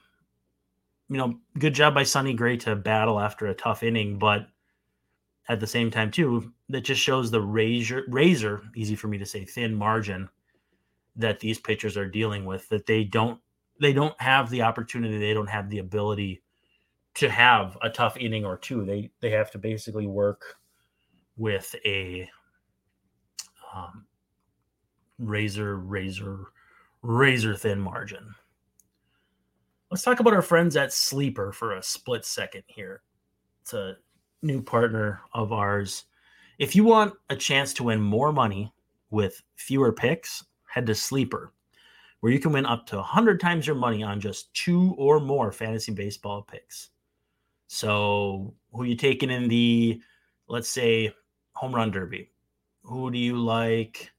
you 1.09 1.17
know, 1.17 1.39
good 1.59 1.73
job 1.73 1.93
by 1.93 2.03
Sonny 2.03 2.33
Gray 2.33 2.57
to 2.57 2.75
battle 2.75 3.19
after 3.19 3.47
a 3.47 3.53
tough 3.53 3.83
inning, 3.83 4.17
but 4.17 4.47
at 5.47 5.59
the 5.59 5.67
same 5.67 5.91
time, 5.91 6.09
too, 6.09 6.51
that 6.69 6.81
just 6.81 7.01
shows 7.01 7.29
the 7.29 7.41
razor, 7.41 8.03
razor, 8.07 8.63
easy 8.75 8.95
for 8.95 9.07
me 9.07 9.17
to 9.19 9.25
say, 9.25 9.45
thin 9.45 9.75
margin 9.75 10.29
that 11.15 11.39
these 11.39 11.59
pitchers 11.59 11.95
are 11.95 12.09
dealing 12.09 12.45
with. 12.45 12.67
That 12.69 12.87
they 12.87 13.03
don't, 13.03 13.39
they 13.79 13.93
don't 13.93 14.19
have 14.19 14.49
the 14.49 14.63
opportunity, 14.63 15.19
they 15.19 15.33
don't 15.33 15.49
have 15.49 15.69
the 15.69 15.79
ability 15.79 16.41
to 17.15 17.29
have 17.29 17.77
a 17.81 17.89
tough 17.89 18.17
inning 18.17 18.45
or 18.45 18.57
two. 18.57 18.85
They 18.85 19.11
they 19.21 19.31
have 19.31 19.51
to 19.51 19.57
basically 19.57 20.07
work 20.07 20.55
with 21.37 21.73
a 21.85 22.29
um, 23.73 24.05
razor 25.17 25.77
razor 25.77 26.47
razor 27.05 27.55
thin 27.55 27.79
margin. 27.79 28.33
Let's 29.91 30.03
talk 30.03 30.19
about 30.19 30.33
our 30.33 30.41
friends 30.41 30.75
at 30.75 30.91
Sleeper 30.91 31.51
for 31.51 31.75
a 31.75 31.83
split 31.83 32.25
second 32.25 32.63
here. 32.65 33.03
It's 33.61 33.73
a 33.73 33.97
new 34.41 34.61
partner 34.61 35.21
of 35.33 35.53
ours. 35.53 36.05
If 36.57 36.75
you 36.75 36.83
want 36.83 37.13
a 37.29 37.35
chance 37.35 37.73
to 37.73 37.83
win 37.83 38.01
more 38.01 38.31
money 38.31 38.73
with 39.11 39.41
fewer 39.55 39.91
picks, 39.91 40.43
head 40.67 40.87
to 40.87 40.95
Sleeper, 40.95 41.53
where 42.19 42.31
you 42.31 42.39
can 42.39 42.51
win 42.51 42.65
up 42.65 42.87
to 42.87 42.95
100 42.95 43.39
times 43.39 43.67
your 43.67 43.75
money 43.75 44.01
on 44.01 44.19
just 44.19 44.51
two 44.55 44.95
or 44.97 45.19
more 45.19 45.51
fantasy 45.51 45.91
baseball 45.91 46.41
picks. 46.41 46.89
So, 47.67 48.55
who 48.71 48.81
are 48.81 48.85
you 48.85 48.95
taking 48.95 49.29
in 49.29 49.47
the, 49.47 50.01
let's 50.47 50.69
say, 50.69 51.13
home 51.53 51.75
run 51.75 51.91
derby? 51.91 52.31
Who 52.83 53.11
do 53.11 53.17
you 53.17 53.37
like 53.37 54.11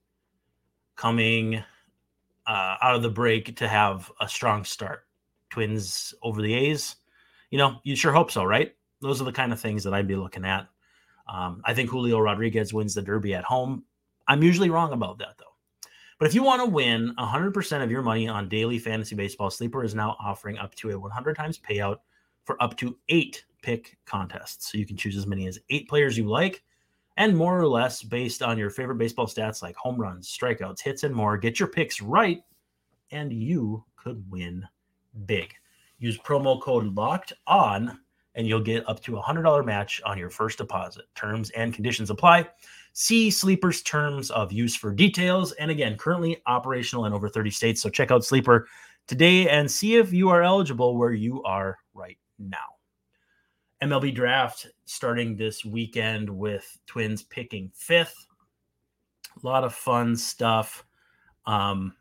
coming 0.94 1.64
uh, 2.46 2.76
out 2.82 2.94
of 2.94 3.02
the 3.02 3.10
break 3.10 3.56
to 3.56 3.68
have 3.68 4.10
a 4.20 4.28
strong 4.28 4.64
start? 4.64 5.06
Twins 5.50 6.14
over 6.22 6.42
the 6.42 6.54
A's? 6.54 6.96
You 7.50 7.58
know, 7.58 7.76
you 7.84 7.96
sure 7.96 8.12
hope 8.12 8.30
so, 8.30 8.44
right? 8.44 8.74
Those 9.00 9.20
are 9.20 9.24
the 9.24 9.32
kind 9.32 9.52
of 9.52 9.60
things 9.60 9.84
that 9.84 9.94
I'd 9.94 10.08
be 10.08 10.16
looking 10.16 10.44
at. 10.44 10.68
Um, 11.28 11.60
I 11.64 11.74
think 11.74 11.90
Julio 11.90 12.18
Rodriguez 12.18 12.72
wins 12.72 12.94
the 12.94 13.02
Derby 13.02 13.34
at 13.34 13.44
home. 13.44 13.84
I'm 14.28 14.42
usually 14.42 14.70
wrong 14.70 14.92
about 14.92 15.18
that, 15.18 15.36
though. 15.38 15.44
But 16.18 16.28
if 16.28 16.34
you 16.34 16.42
want 16.42 16.62
to 16.62 16.70
win 16.70 17.14
100% 17.18 17.82
of 17.82 17.90
your 17.90 18.02
money 18.02 18.26
on 18.26 18.48
daily 18.48 18.78
fantasy 18.78 19.14
baseball, 19.14 19.50
Sleeper 19.50 19.84
is 19.84 19.94
now 19.94 20.16
offering 20.18 20.56
up 20.56 20.74
to 20.76 20.90
a 20.90 20.98
100 20.98 21.36
times 21.36 21.58
payout 21.58 21.98
for 22.44 22.60
up 22.62 22.76
to 22.78 22.96
eight 23.08 23.44
pick 23.60 23.98
contests. 24.06 24.70
So 24.70 24.78
you 24.78 24.86
can 24.86 24.96
choose 24.96 25.16
as 25.16 25.26
many 25.26 25.46
as 25.46 25.58
eight 25.68 25.88
players 25.88 26.16
you 26.16 26.26
like 26.28 26.62
and 27.16 27.36
more 27.36 27.58
or 27.58 27.66
less 27.66 28.02
based 28.02 28.42
on 28.42 28.58
your 28.58 28.70
favorite 28.70 28.98
baseball 28.98 29.26
stats 29.26 29.62
like 29.62 29.76
home 29.76 29.96
runs, 29.96 30.28
strikeouts, 30.28 30.80
hits, 30.80 31.02
and 31.02 31.14
more. 31.14 31.38
Get 31.38 31.58
your 31.58 31.68
picks 31.68 32.02
right, 32.02 32.42
and 33.10 33.32
you 33.32 33.84
could 33.96 34.22
win 34.30 34.66
big. 35.26 35.54
Use 35.98 36.18
promo 36.18 36.60
code 36.60 36.94
locked 36.94 37.32
on, 37.46 37.98
and 38.34 38.46
you'll 38.46 38.60
get 38.60 38.86
up 38.88 39.02
to 39.02 39.16
a 39.16 39.22
$100 39.22 39.64
match 39.64 40.02
on 40.04 40.18
your 40.18 40.28
first 40.28 40.58
deposit. 40.58 41.04
Terms 41.14 41.50
and 41.50 41.72
conditions 41.72 42.10
apply. 42.10 42.46
See 42.92 43.30
Sleeper's 43.30 43.82
terms 43.82 44.30
of 44.30 44.52
use 44.52 44.76
for 44.76 44.92
details. 44.92 45.52
And 45.52 45.70
again, 45.70 45.96
currently 45.96 46.42
operational 46.46 47.06
in 47.06 47.12
over 47.12 47.28
30 47.28 47.50
states. 47.50 47.80
So 47.80 47.88
check 47.88 48.10
out 48.10 48.24
Sleeper 48.24 48.68
today 49.06 49.48
and 49.48 49.70
see 49.70 49.96
if 49.96 50.12
you 50.12 50.28
are 50.28 50.42
eligible 50.42 50.96
where 50.96 51.12
you 51.12 51.42
are 51.44 51.78
right 51.94 52.18
now. 52.38 52.75
MLB 53.82 54.14
draft 54.14 54.66
starting 54.84 55.36
this 55.36 55.64
weekend 55.64 56.30
with 56.30 56.78
Twins 56.86 57.22
picking 57.22 57.70
fifth. 57.74 58.26
A 59.42 59.46
lot 59.46 59.64
of 59.64 59.74
fun 59.74 60.16
stuff. 60.16 60.84
Um, 61.44 61.94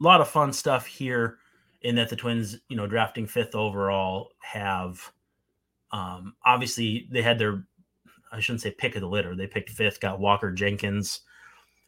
a 0.00 0.04
lot 0.04 0.20
of 0.20 0.28
fun 0.28 0.52
stuff 0.52 0.86
here 0.86 1.38
in 1.82 1.94
that 1.96 2.08
the 2.08 2.16
Twins, 2.16 2.58
you 2.68 2.76
know, 2.76 2.86
drafting 2.86 3.26
fifth 3.26 3.54
overall 3.54 4.30
have 4.40 5.12
um, 5.92 6.34
obviously 6.44 7.08
they 7.10 7.22
had 7.22 7.38
their 7.38 7.66
I 8.32 8.40
shouldn't 8.40 8.62
say 8.62 8.70
pick 8.70 8.94
of 8.94 9.02
the 9.02 9.08
litter. 9.08 9.36
They 9.36 9.46
picked 9.46 9.68
fifth, 9.70 10.00
got 10.00 10.18
Walker 10.18 10.50
Jenkins, 10.50 11.20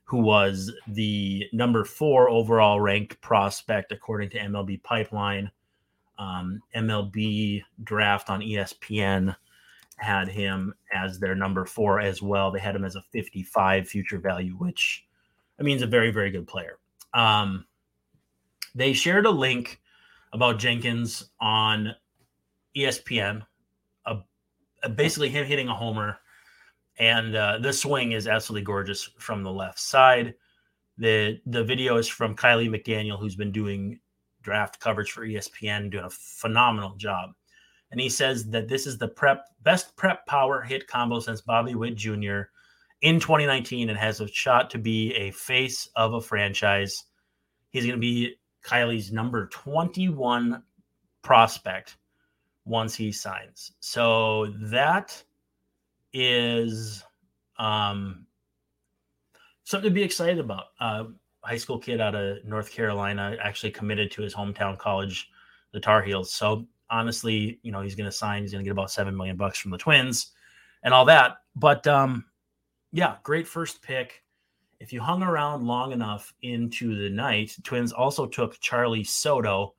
who 0.05 0.19
was 0.19 0.71
the 0.87 1.47
number 1.55 1.85
four 1.85 2.29
overall 2.29 2.81
ranked 2.81 3.19
prospect 3.23 3.93
according 3.93 4.29
to 4.31 4.39
MLB 4.39 4.83
Pipeline 4.83 5.51
um, 6.19 6.61
MLB 6.77 7.63
draft 7.83 8.31
on 8.31 8.41
ESPN 8.41 9.35
had 9.97 10.29
him 10.29 10.75
as 10.93 11.19
their 11.19 11.35
number 11.35 11.65
four 11.65 12.01
as 12.01 12.21
well. 12.21 12.51
They 12.51 12.61
had 12.61 12.77
him 12.77 12.85
as 12.85 12.97
a 12.97 13.03
55 13.13 13.89
future 13.89 14.19
value, 14.19 14.53
which 14.53 15.05
I 15.59 15.63
mean 15.63 15.77
is 15.77 15.83
a 15.83 15.87
very, 15.87 16.11
very 16.11 16.31
good 16.31 16.47
player. 16.47 16.79
Um, 17.13 17.65
they 18.75 18.93
shared 18.93 19.27
a 19.27 19.31
link 19.31 19.81
about 20.33 20.59
Jenkins 20.59 21.31
on 21.41 21.95
ESPN, 22.77 23.43
a 24.07 24.89
basically 24.89 25.29
him 25.31 25.47
hitting 25.47 25.69
a 25.69 25.75
homer, 25.75 26.19
and 26.99 27.35
uh, 27.35 27.59
the 27.59 27.73
swing 27.73 28.13
is 28.13 28.27
absolutely 28.27 28.65
gorgeous 28.65 29.09
from 29.19 29.43
the 29.43 29.53
left 29.53 29.79
side. 29.79 30.35
the 30.99 31.41
The 31.47 31.65
video 31.65 31.97
is 31.97 32.09
from 32.09 32.35
Kiley 32.35 32.69
McDaniel, 32.69 33.19
who's 33.19 33.37
been 33.37 33.53
doing 33.53 34.01
draft 34.45 34.79
coverage 34.79 35.11
for 35.11 35.27
ESPN, 35.27 35.91
doing 35.91 36.05
a 36.05 36.11
phenomenal 36.11 36.95
job. 36.97 37.31
And 37.91 38.01
he 38.01 38.09
says 38.09 38.47
that 38.51 38.69
this 38.69 38.87
is 38.87 38.99
the 38.99 39.09
prep 39.09 39.47
best 39.63 39.97
prep 39.97 40.27
power 40.27 40.63
hit 40.63 40.87
combo 40.87 41.21
since 41.21 41.41
Bobby 41.41 41.75
Witt 41.75 41.97
Jr. 41.97 42.43
in 43.03 43.19
2019 43.19 43.89
and 43.89 43.99
has 43.99 44.21
a 44.21 44.29
shot 44.29 44.71
to 44.71 44.79
be 44.79 45.13
a 45.15 45.31
face 45.33 45.89
of 45.97 46.15
a 46.15 46.21
franchise. 46.21 47.05
He's 47.71 47.85
going 47.85 47.97
to 47.97 48.01
be 48.01 48.37
Kiley's 48.65 49.13
number 49.13 49.47
21 49.49 50.63
prospect 51.23 51.97
once 52.65 52.95
he 52.95 53.13
signs. 53.13 53.73
So 53.81 54.47
that 54.63 55.23
is 56.13 57.05
um, 57.59 58.27
something 59.65 59.91
to 59.91 59.95
be 59.95 60.03
excited 60.03 60.39
about. 60.39 60.65
Uh, 60.81 61.05
high 61.45 61.57
school 61.57 61.79
kid 61.79 62.01
out 62.01 62.15
of 62.15 62.45
North 62.45 62.71
Carolina, 62.71 63.37
actually 63.43 63.71
committed 63.71 64.11
to 64.13 64.23
his 64.23 64.35
hometown 64.35 64.79
college, 64.79 65.31
the 65.73 65.81
Tar 65.81 66.03
Heels. 66.03 66.33
So 66.33 66.67
honestly, 66.91 67.59
you 67.63 67.73
know, 67.73 67.83
he's 67.83 67.95
going 67.95 68.09
to 68.09 68.17
sign. 68.17 68.43
He's 68.43 68.53
going 68.53 68.65
to 68.65 68.69
get 68.69 68.73
about 68.73 68.91
seven 68.91 69.17
million 69.17 69.37
bucks 69.37 69.59
from 69.59 69.71
the 69.71 69.79
Twins, 69.79 70.33
and 70.83 70.95
all 70.95 71.05
that. 71.07 71.37
But 71.57 71.87
um, 71.87 72.25
yeah, 72.93 73.17
great 73.23 73.47
first 73.47 73.83
pick. 73.83 74.23
If 74.81 74.93
you 74.93 75.01
hung 75.01 75.23
around 75.23 75.67
long 75.67 75.93
enough 75.93 76.33
into 76.43 77.01
the 77.01 77.09
night, 77.09 77.57
Twins 77.63 77.93
also 77.93 78.27
took 78.27 78.59
Charlie 78.61 79.05
Soto, 79.05 79.75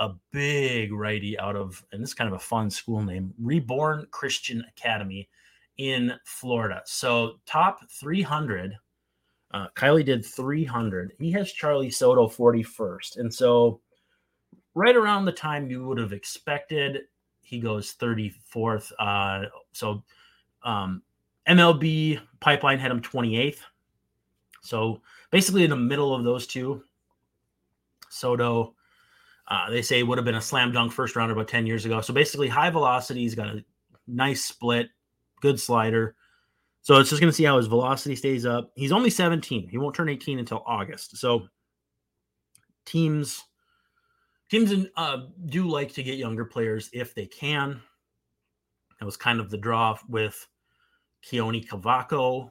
a 0.00 0.10
big 0.32 0.92
righty 0.92 1.38
out 1.38 1.56
of, 1.56 1.84
and 1.92 2.02
this 2.02 2.10
is 2.10 2.14
kind 2.14 2.28
of 2.28 2.34
a 2.34 2.42
fun 2.42 2.70
school 2.70 3.02
name, 3.02 3.32
Reborn 3.38 4.06
Christian 4.10 4.64
Academy 4.76 5.28
in 5.76 6.12
Florida. 6.24 6.82
So 6.84 7.34
top 7.46 7.80
300 7.90 8.76
uh, 9.52 9.66
Kiley 9.74 10.04
did 10.04 10.24
300. 10.24 11.12
He 11.18 11.32
has 11.32 11.52
Charlie 11.52 11.90
Soto 11.90 12.28
41st. 12.28 13.18
And 13.18 13.32
so, 13.32 13.80
right 14.74 14.94
around 14.94 15.24
the 15.24 15.32
time 15.32 15.70
you 15.70 15.84
would 15.86 15.98
have 15.98 16.12
expected, 16.12 17.02
he 17.42 17.58
goes 17.58 17.94
34th. 17.94 18.92
Uh, 18.98 19.46
so, 19.72 20.04
um, 20.62 21.02
MLB 21.48 22.20
Pipeline 22.38 22.78
had 22.78 22.92
him 22.92 23.00
28th. 23.00 23.60
So, 24.62 25.02
basically, 25.30 25.64
in 25.64 25.70
the 25.70 25.76
middle 25.76 26.14
of 26.14 26.22
those 26.22 26.46
two, 26.46 26.84
Soto, 28.08 28.74
uh, 29.48 29.68
they 29.70 29.82
say 29.82 30.04
would 30.04 30.18
have 30.18 30.24
been 30.24 30.36
a 30.36 30.40
slam 30.40 30.70
dunk 30.70 30.92
first 30.92 31.16
rounder 31.16 31.34
about 31.34 31.48
10 31.48 31.66
years 31.66 31.84
ago. 31.86 32.00
So, 32.00 32.14
basically, 32.14 32.46
high 32.46 32.70
velocity. 32.70 33.20
He's 33.20 33.34
got 33.34 33.48
a 33.48 33.64
nice 34.06 34.44
split, 34.44 34.90
good 35.40 35.58
slider. 35.58 36.14
So 36.82 36.98
it's 36.98 37.10
just 37.10 37.20
going 37.20 37.30
to 37.30 37.36
see 37.36 37.44
how 37.44 37.58
his 37.58 37.66
velocity 37.66 38.16
stays 38.16 38.46
up. 38.46 38.70
He's 38.74 38.92
only 38.92 39.10
17. 39.10 39.68
He 39.68 39.78
won't 39.78 39.94
turn 39.94 40.08
18 40.08 40.38
until 40.38 40.62
August. 40.66 41.16
So 41.18 41.46
teams 42.86 43.44
teams 44.50 44.86
uh, 44.96 45.18
do 45.46 45.68
like 45.68 45.92
to 45.94 46.02
get 46.02 46.18
younger 46.18 46.44
players 46.44 46.90
if 46.92 47.14
they 47.14 47.26
can. 47.26 47.80
That 48.98 49.06
was 49.06 49.16
kind 49.16 49.40
of 49.40 49.50
the 49.50 49.58
draw 49.58 49.96
with 50.08 50.46
Keoni 51.24 51.66
Cavaco, 51.66 52.50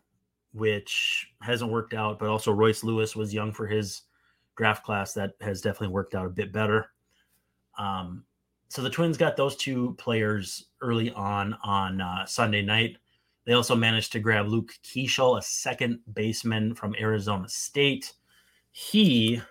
which 0.54 1.28
hasn't 1.42 1.72
worked 1.72 1.94
out, 1.94 2.20
but 2.20 2.30
also 2.30 2.52
Royce 2.52 2.84
Lewis 2.84 3.15
was 3.15 3.34
young 3.34 3.52
for 3.52 3.68
his 3.68 4.04
draft 4.56 4.84
class. 4.84 5.13
That 5.13 5.34
has 5.42 5.62
definitely 5.62 5.94
worked 5.94 6.15
out 6.15 6.26
a 6.26 6.30
bit 6.30 6.54
better. 6.54 6.92
Um, 7.78 8.24
so 8.70 8.82
the 8.82 8.89
Twins 8.89 9.18
got 9.18 9.36
those 9.36 9.56
two 9.56 9.96
players 9.98 10.68
early 10.82 11.12
on 11.12 11.56
on 11.63 12.02
uh, 12.02 12.26
Sunday 12.26 12.62
night. 12.62 12.98
They 13.49 13.55
also 13.55 13.75
managed 13.75 14.12
to 14.12 14.19
grab 14.19 14.47
Luke 14.47 14.73
Keaschall, 14.83 15.39
a 15.39 15.41
second 15.41 16.01
baseman 16.13 16.75
from 16.75 16.93
Arizona 16.99 17.49
State. 17.49 18.13
He 18.69 19.41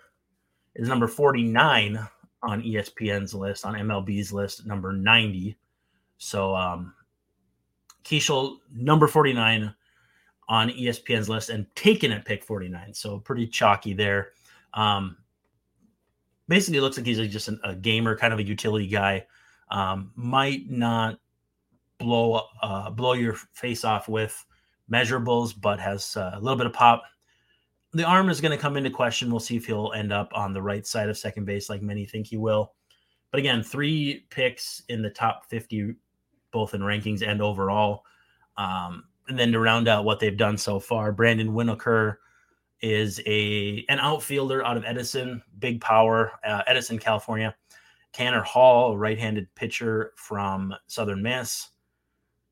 is 0.73 0.87
number 0.87 1.05
49 1.05 1.99
on 2.41 2.61
ESPN's 2.61 3.33
list, 3.33 3.65
on 3.65 3.73
MLB's 3.73 4.31
list, 4.31 4.65
number 4.65 4.93
90. 4.93 5.57
So 6.17 6.55
um, 6.55 6.93
Keaschall, 8.05 8.59
number 8.73 9.05
49 9.05 9.75
on 10.47 10.69
ESPN's 10.69 11.27
list 11.27 11.49
and 11.49 11.67
taken 11.75 12.13
at 12.13 12.23
pick 12.23 12.45
49. 12.45 12.93
So 12.93 13.19
pretty 13.19 13.47
chalky 13.47 13.91
there. 13.91 14.29
Um, 14.75 15.17
basically, 16.47 16.79
looks 16.79 16.95
like 16.95 17.05
he's 17.05 17.17
just 17.27 17.49
an, 17.49 17.59
a 17.65 17.75
gamer, 17.75 18.15
kind 18.15 18.31
of 18.31 18.39
a 18.39 18.43
utility 18.43 18.87
guy. 18.87 19.25
Um, 19.69 20.13
might 20.15 20.69
not 20.69 21.19
blow 21.99 22.41
uh, 22.61 22.89
blow 22.89 23.13
your 23.13 23.33
face 23.53 23.85
off 23.85 24.07
with 24.09 24.45
measurables, 24.91 25.53
but 25.59 25.79
has 25.79 26.17
uh, 26.17 26.31
a 26.33 26.39
little 26.39 26.57
bit 26.57 26.65
of 26.65 26.73
pop 26.73 27.03
the 27.93 28.03
arm 28.03 28.29
is 28.29 28.41
going 28.41 28.51
to 28.51 28.61
come 28.61 28.77
into 28.77 28.89
question. 28.89 29.31
We'll 29.31 29.39
see 29.39 29.57
if 29.57 29.65
he'll 29.65 29.91
end 29.93 30.13
up 30.13 30.31
on 30.33 30.53
the 30.53 30.61
right 30.61 30.85
side 30.85 31.09
of 31.09 31.17
second 31.17 31.45
base, 31.45 31.69
like 31.69 31.81
many 31.81 32.05
think 32.05 32.27
he 32.27 32.37
will. 32.37 32.73
But 33.31 33.39
again, 33.39 33.63
three 33.63 34.25
picks 34.29 34.83
in 34.89 35.01
the 35.01 35.09
top 35.09 35.49
50, 35.49 35.95
both 36.51 36.73
in 36.73 36.81
rankings 36.81 37.27
and 37.27 37.41
overall. 37.41 38.03
Um, 38.57 39.05
and 39.27 39.37
then 39.37 39.51
to 39.51 39.59
round 39.59 39.87
out 39.87 40.05
what 40.05 40.19
they've 40.19 40.37
done 40.37 40.57
so 40.57 40.79
far, 40.79 41.11
Brandon 41.11 41.51
Winokur 41.51 42.17
is 42.81 43.19
a 43.25 43.85
an 43.89 43.99
outfielder 43.99 44.65
out 44.65 44.77
of 44.77 44.85
Edison, 44.85 45.41
big 45.59 45.81
power, 45.81 46.31
uh, 46.45 46.63
Edison, 46.67 46.97
California. 46.97 47.55
Tanner 48.11 48.41
Hall, 48.41 48.93
a 48.93 48.97
right-handed 48.97 49.53
pitcher 49.53 50.13
from 50.15 50.73
Southern 50.87 51.21
Miss. 51.21 51.69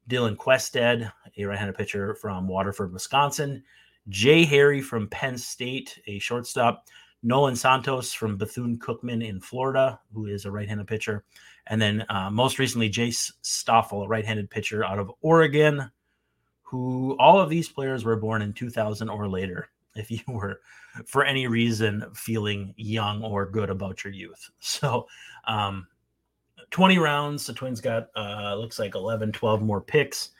Dylan 0.10 0.36
Questad, 0.36 1.12
a 1.38 1.46
right-handed 1.46 1.76
pitcher 1.76 2.15
from 2.15 2.48
Waterford, 2.48 2.93
Wisconsin. 2.93 3.63
Jay 4.10 4.46
Harry 4.46 4.82
from 4.82 5.08
Penn 5.10 5.38
State, 5.38 6.00
a 6.08 6.20
shortstop. 6.20 6.86
Nolan 7.24 7.56
Santos 7.56 8.13
from 8.13 8.38
Bethune 8.38 8.78
Cookman 8.78 9.26
in 9.28 9.41
Florida, 9.41 10.00
who 10.13 10.28
is 10.28 10.46
a 10.46 10.52
right-handed 10.52 10.88
pitcher, 10.88 11.26
and 11.65 11.82
then 11.82 12.06
uh, 12.10 12.30
most 12.30 12.60
recently 12.60 12.89
Jace 12.89 13.32
Stoffel, 13.41 14.04
a 14.04 14.08
right-handed 14.08 14.50
pitcher 14.50 14.86
out 14.86 15.00
of 15.00 15.12
Oregon. 15.22 15.91
Who 16.62 17.15
all 17.17 17.39
of 17.39 17.50
these 17.50 17.70
players 17.70 18.04
were 18.04 18.17
born 18.17 18.41
in 18.41 18.54
2000 18.54 19.10
or 19.10 19.28
later. 19.28 19.70
If 19.96 20.12
you 20.12 20.20
were, 20.28 20.62
for 21.08 21.26
any 21.26 21.48
reason, 21.48 22.06
feeling 22.13 22.76
young 22.78 23.24
or 23.24 23.50
good 23.50 23.72
about 23.72 24.04
your 24.04 24.13
youth, 24.13 24.48
so 24.60 25.08
um, 25.48 25.88
20 26.71 26.97
rounds. 26.97 27.45
The 27.45 27.53
Twins 27.53 27.82
got 27.82 28.10
uh, 28.15 28.56
looks 28.56 28.80
like 28.80 28.95
11, 28.95 29.32
12 29.32 29.62
more 29.62 29.82
picks. 29.82 30.32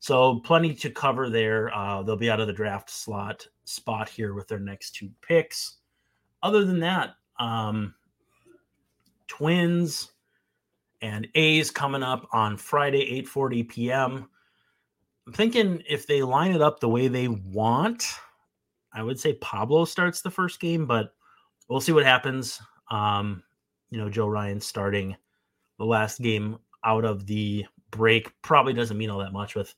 So 0.00 0.40
plenty 0.40 0.74
to 0.74 0.90
cover 0.90 1.30
there. 1.30 1.74
Uh, 1.74 2.02
they'll 2.02 2.16
be 2.16 2.30
out 2.30 2.40
of 2.40 2.46
the 2.46 2.52
draft 2.52 2.90
slot 2.90 3.46
spot 3.64 4.08
here 4.08 4.34
with 4.34 4.48
their 4.48 4.58
next 4.58 4.94
two 4.94 5.10
picks. 5.22 5.76
Other 6.42 6.64
than 6.64 6.80
that, 6.80 7.14
um, 7.38 7.94
Twins 9.28 10.12
and 11.00 11.26
A's 11.34 11.70
coming 11.70 12.02
up 12.02 12.28
on 12.32 12.56
Friday, 12.56 13.22
8:40 13.22 13.68
p.m. 13.68 14.28
I'm 15.26 15.32
thinking 15.32 15.82
if 15.88 16.06
they 16.06 16.22
line 16.22 16.52
it 16.52 16.60
up 16.60 16.80
the 16.80 16.88
way 16.88 17.08
they 17.08 17.28
want, 17.28 18.04
I 18.92 19.02
would 19.02 19.18
say 19.18 19.34
Pablo 19.34 19.86
starts 19.86 20.20
the 20.20 20.30
first 20.30 20.60
game, 20.60 20.86
but 20.86 21.14
we'll 21.68 21.80
see 21.80 21.92
what 21.92 22.04
happens. 22.04 22.60
Um, 22.90 23.42
you 23.90 23.98
know, 23.98 24.10
Joe 24.10 24.28
Ryan 24.28 24.60
starting 24.60 25.16
the 25.78 25.84
last 25.84 26.20
game 26.20 26.58
out 26.84 27.04
of 27.04 27.26
the 27.26 27.64
break 27.90 28.30
probably 28.42 28.72
doesn't 28.72 28.98
mean 28.98 29.10
all 29.10 29.18
that 29.20 29.32
much 29.32 29.54
with 29.54 29.74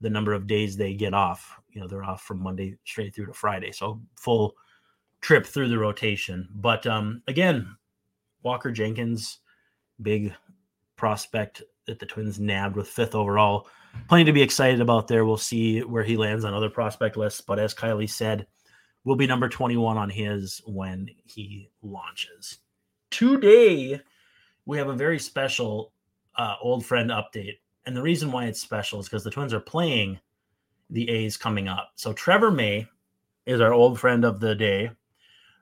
the 0.00 0.10
number 0.10 0.32
of 0.32 0.46
days 0.46 0.76
they 0.76 0.94
get 0.94 1.14
off. 1.14 1.60
You 1.70 1.80
know, 1.80 1.88
they're 1.88 2.04
off 2.04 2.22
from 2.22 2.42
Monday 2.42 2.76
straight 2.84 3.14
through 3.14 3.26
to 3.26 3.32
Friday. 3.32 3.72
So 3.72 4.00
full 4.16 4.54
trip 5.20 5.46
through 5.46 5.68
the 5.68 5.78
rotation. 5.78 6.48
But 6.54 6.86
um, 6.86 7.22
again, 7.28 7.76
Walker 8.42 8.72
Jenkins, 8.72 9.38
big 10.02 10.34
prospect 10.96 11.62
that 11.86 11.98
the 11.98 12.06
Twins 12.06 12.38
nabbed 12.38 12.76
with 12.76 12.88
fifth 12.88 13.14
overall. 13.14 13.68
Plenty 14.08 14.24
to 14.24 14.32
be 14.32 14.42
excited 14.42 14.80
about 14.80 15.08
there. 15.08 15.24
We'll 15.24 15.36
see 15.36 15.80
where 15.80 16.04
he 16.04 16.16
lands 16.16 16.44
on 16.44 16.54
other 16.54 16.70
prospect 16.70 17.16
lists. 17.16 17.40
But 17.40 17.58
as 17.58 17.74
Kiley 17.74 18.08
said, 18.08 18.46
we'll 19.04 19.16
be 19.16 19.26
number 19.26 19.48
21 19.48 19.96
on 19.96 20.10
his 20.10 20.60
when 20.66 21.08
he 21.24 21.70
launches. 21.82 22.58
Today, 23.10 24.00
we 24.66 24.78
have 24.78 24.88
a 24.88 24.94
very 24.94 25.18
special 25.18 25.92
uh, 26.36 26.56
old 26.60 26.84
friend 26.84 27.10
update. 27.10 27.58
And 27.86 27.96
the 27.96 28.02
reason 28.02 28.30
why 28.30 28.46
it's 28.46 28.60
special 28.60 29.00
is 29.00 29.06
because 29.06 29.24
the 29.24 29.30
Twins 29.30 29.52
are 29.52 29.60
playing 29.60 30.18
the 30.90 31.08
A's 31.08 31.36
coming 31.36 31.68
up. 31.68 31.92
So 31.96 32.12
Trevor 32.12 32.50
May 32.50 32.86
is 33.46 33.60
our 33.60 33.72
old 33.72 33.98
friend 33.98 34.24
of 34.24 34.40
the 34.40 34.54
day. 34.54 34.90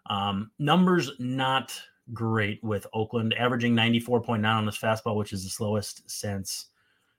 Um, 0.06 0.50
numbers 0.58 1.12
not 1.18 1.80
great 2.12 2.62
with 2.62 2.86
Oakland, 2.92 3.34
averaging 3.34 3.74
94.9 3.74 4.44
on 4.44 4.66
his 4.66 4.76
fastball, 4.76 5.16
which 5.16 5.32
is 5.32 5.44
the 5.44 5.50
slowest 5.50 6.08
since 6.10 6.66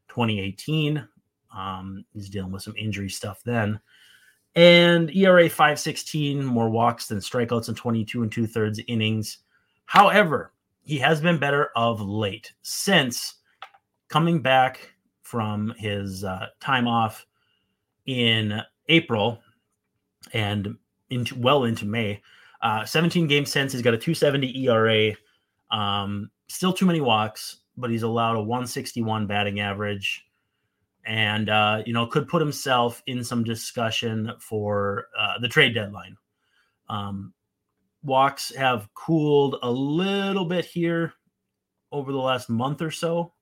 2018. 0.10 1.08
Um, 1.56 2.06
he's 2.14 2.30
dealing 2.30 2.52
with 2.52 2.64
some 2.64 2.76
injury 2.78 3.10
stuff 3.10 3.42
then. 3.44 3.80
And 4.56 5.10
ERA 5.16 5.50
516, 5.50 6.44
more 6.44 6.70
walks 6.70 7.08
than 7.08 7.20
strikeouts 7.20 7.70
in 7.70 7.76
22 7.76 8.24
and 8.24 8.32
two 8.32 8.46
thirds 8.46 8.82
innings. 8.88 9.40
However, 9.86 10.52
he 10.84 10.98
has 10.98 11.22
been 11.22 11.38
better 11.38 11.70
of 11.76 12.02
late 12.02 12.54
since 12.62 13.36
coming 14.10 14.42
back 14.42 14.92
from 15.22 15.74
his 15.78 16.24
uh, 16.24 16.48
time 16.60 16.88
off 16.88 17.26
in 18.06 18.62
April 18.90 19.40
and 20.34 20.76
into 21.10 21.36
well 21.40 21.64
into 21.64 21.86
May. 21.86 22.22
Uh, 22.62 22.86
17 22.86 23.28
games 23.28 23.52
since 23.52 23.74
he's 23.74 23.82
got 23.82 23.94
a 23.94 23.98
270 23.98 24.66
ERA. 24.68 25.14
Um, 25.72 26.30
still 26.48 26.74
too 26.74 26.86
many 26.86 27.02
walks, 27.02 27.62
but 27.78 27.90
he's 27.90 28.04
allowed 28.04 28.36
a 28.36 28.42
161 28.42 29.26
batting 29.26 29.60
average, 29.60 30.26
and 31.06 31.50
uh, 31.50 31.82
you 31.86 31.94
know 31.94 32.06
could 32.06 32.28
put 32.28 32.42
himself 32.42 33.02
in 33.08 33.24
some 33.24 33.44
discussion 33.44 34.34
for 34.40 35.08
uh, 35.18 35.40
the 35.40 35.48
trade 35.48 35.74
deadline. 35.74 36.18
Um, 36.90 37.34
walks 38.04 38.54
have 38.56 38.94
cooled 38.94 39.58
a 39.62 39.72
little 39.72 40.46
bit 40.46 40.66
here 40.66 41.14
over 41.92 42.12
the 42.12 42.18
last 42.18 42.50
month 42.50 42.82
or 42.82 42.92
so. 42.92 43.34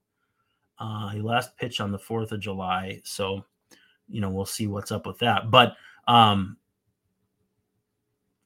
Uh, 0.78 1.10
he 1.10 1.22
last 1.22 1.56
pitched 1.58 1.82
on 1.82 1.92
the 1.92 2.00
4th 2.00 2.32
of 2.32 2.40
July. 2.40 3.02
So, 3.04 3.46
you 4.08 4.22
know, 4.22 4.30
we'll 4.30 4.46
see 4.46 4.68
what's 4.68 4.92
up 4.92 5.06
with 5.06 5.20
that. 5.20 5.52
But 5.52 5.76
um, 6.08 6.58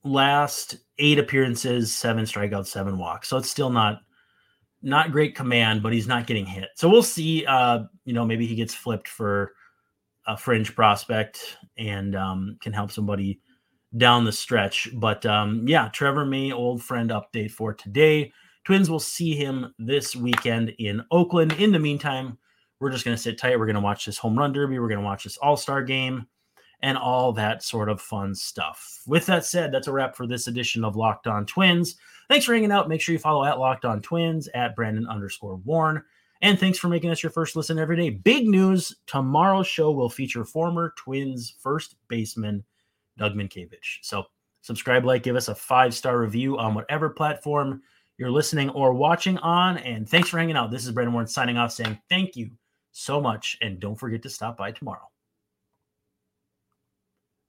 last 0.03 0.77
eight 0.97 1.19
appearances, 1.19 1.93
seven 1.93 2.25
strikeouts, 2.25 2.67
seven 2.67 2.97
walks. 2.97 3.27
So 3.27 3.37
it's 3.37 3.49
still 3.49 3.69
not 3.69 4.01
not 4.85 5.13
great 5.13 5.33
command, 5.33 5.81
but 5.81 5.93
he's 5.93 6.07
not 6.07 6.27
getting 6.27 6.45
hit. 6.45 6.69
So 6.75 6.89
we'll 6.89 7.03
see. 7.03 7.45
Uh, 7.45 7.83
you 8.03 8.13
know, 8.13 8.25
maybe 8.25 8.45
he 8.45 8.53
gets 8.53 8.75
flipped 8.75 9.07
for 9.07 9.53
a 10.27 10.35
fringe 10.35 10.75
prospect 10.75 11.57
and 11.77 12.15
um, 12.15 12.57
can 12.61 12.73
help 12.73 12.91
somebody 12.91 13.39
down 13.97 14.25
the 14.25 14.31
stretch. 14.31 14.89
But 14.93 15.25
um, 15.25 15.67
yeah, 15.67 15.89
Trevor 15.89 16.25
May, 16.25 16.51
old 16.51 16.83
friend 16.83 17.09
update 17.09 17.51
for 17.51 17.73
today. 17.73 18.31
Twins 18.63 18.89
will 18.89 18.99
see 18.99 19.35
him 19.35 19.73
this 19.77 20.15
weekend 20.15 20.73
in 20.79 21.03
Oakland. 21.11 21.53
In 21.53 21.71
the 21.71 21.79
meantime, 21.79 22.37
we're 22.79 22.91
just 22.91 23.05
going 23.05 23.15
to 23.15 23.21
sit 23.21 23.37
tight. 23.37 23.59
We're 23.59 23.65
going 23.65 23.75
to 23.75 23.81
watch 23.81 24.05
this 24.05 24.17
home 24.17 24.37
run 24.37 24.53
derby. 24.53 24.79
We're 24.79 24.87
going 24.87 24.99
to 24.99 25.05
watch 25.05 25.25
this 25.25 25.37
all 25.37 25.57
star 25.57 25.83
game 25.83 26.27
and 26.81 26.97
all 26.97 27.31
that 27.33 27.63
sort 27.63 27.89
of 27.89 28.01
fun 28.01 28.35
stuff. 28.35 29.01
With 29.07 29.25
that 29.27 29.45
said, 29.45 29.71
that's 29.71 29.87
a 29.87 29.91
wrap 29.91 30.15
for 30.15 30.27
this 30.27 30.47
edition 30.47 30.83
of 30.83 30.95
Locked 30.95 31.27
On 31.27 31.45
Twins. 31.45 31.95
Thanks 32.29 32.45
for 32.45 32.53
hanging 32.53 32.71
out. 32.71 32.89
Make 32.89 33.01
sure 33.01 33.13
you 33.13 33.19
follow 33.19 33.45
at 33.45 33.59
Locked 33.59 33.85
On 33.85 34.01
Twins 34.01 34.47
at 34.49 34.75
Brandon 34.75 35.07
underscore 35.07 35.57
Warne. 35.57 36.03
And 36.41 36.59
thanks 36.59 36.77
for 36.77 36.89
making 36.89 37.09
us 37.09 37.23
your 37.23 37.31
first 37.31 37.55
listen 37.55 37.79
every 37.79 37.95
day. 37.95 38.09
Big 38.09 38.47
news 38.47 38.93
tomorrow's 39.07 39.67
show 39.67 39.91
will 39.91 40.09
feature 40.09 40.43
former 40.43 40.93
Twins 40.97 41.55
first 41.57 41.95
baseman 42.09 42.65
Doug 43.17 43.33
Mientkiewicz. 43.33 43.99
So 44.01 44.23
subscribe, 44.61 45.05
like, 45.05 45.23
give 45.23 45.35
us 45.35 45.47
a 45.47 45.55
five 45.55 45.93
star 45.93 46.19
review 46.19 46.57
on 46.57 46.73
whatever 46.73 47.09
platform 47.09 47.81
you're 48.17 48.31
listening 48.31 48.69
or 48.71 48.93
watching 48.93 49.37
on. 49.39 49.77
And 49.77 50.07
thanks 50.07 50.29
for 50.29 50.37
hanging 50.37 50.55
out. 50.55 50.71
This 50.71 50.85
is 50.85 50.91
Brandon 50.91 51.13
Warne 51.13 51.27
signing 51.27 51.57
off 51.57 51.71
saying 51.71 51.99
thank 52.09 52.35
you 52.35 52.51
so 52.91 53.19
much. 53.19 53.57
And 53.61 53.79
don't 53.79 53.95
forget 53.95 54.21
to 54.23 54.29
stop 54.29 54.57
by 54.57 54.71
tomorrow. 54.71 55.12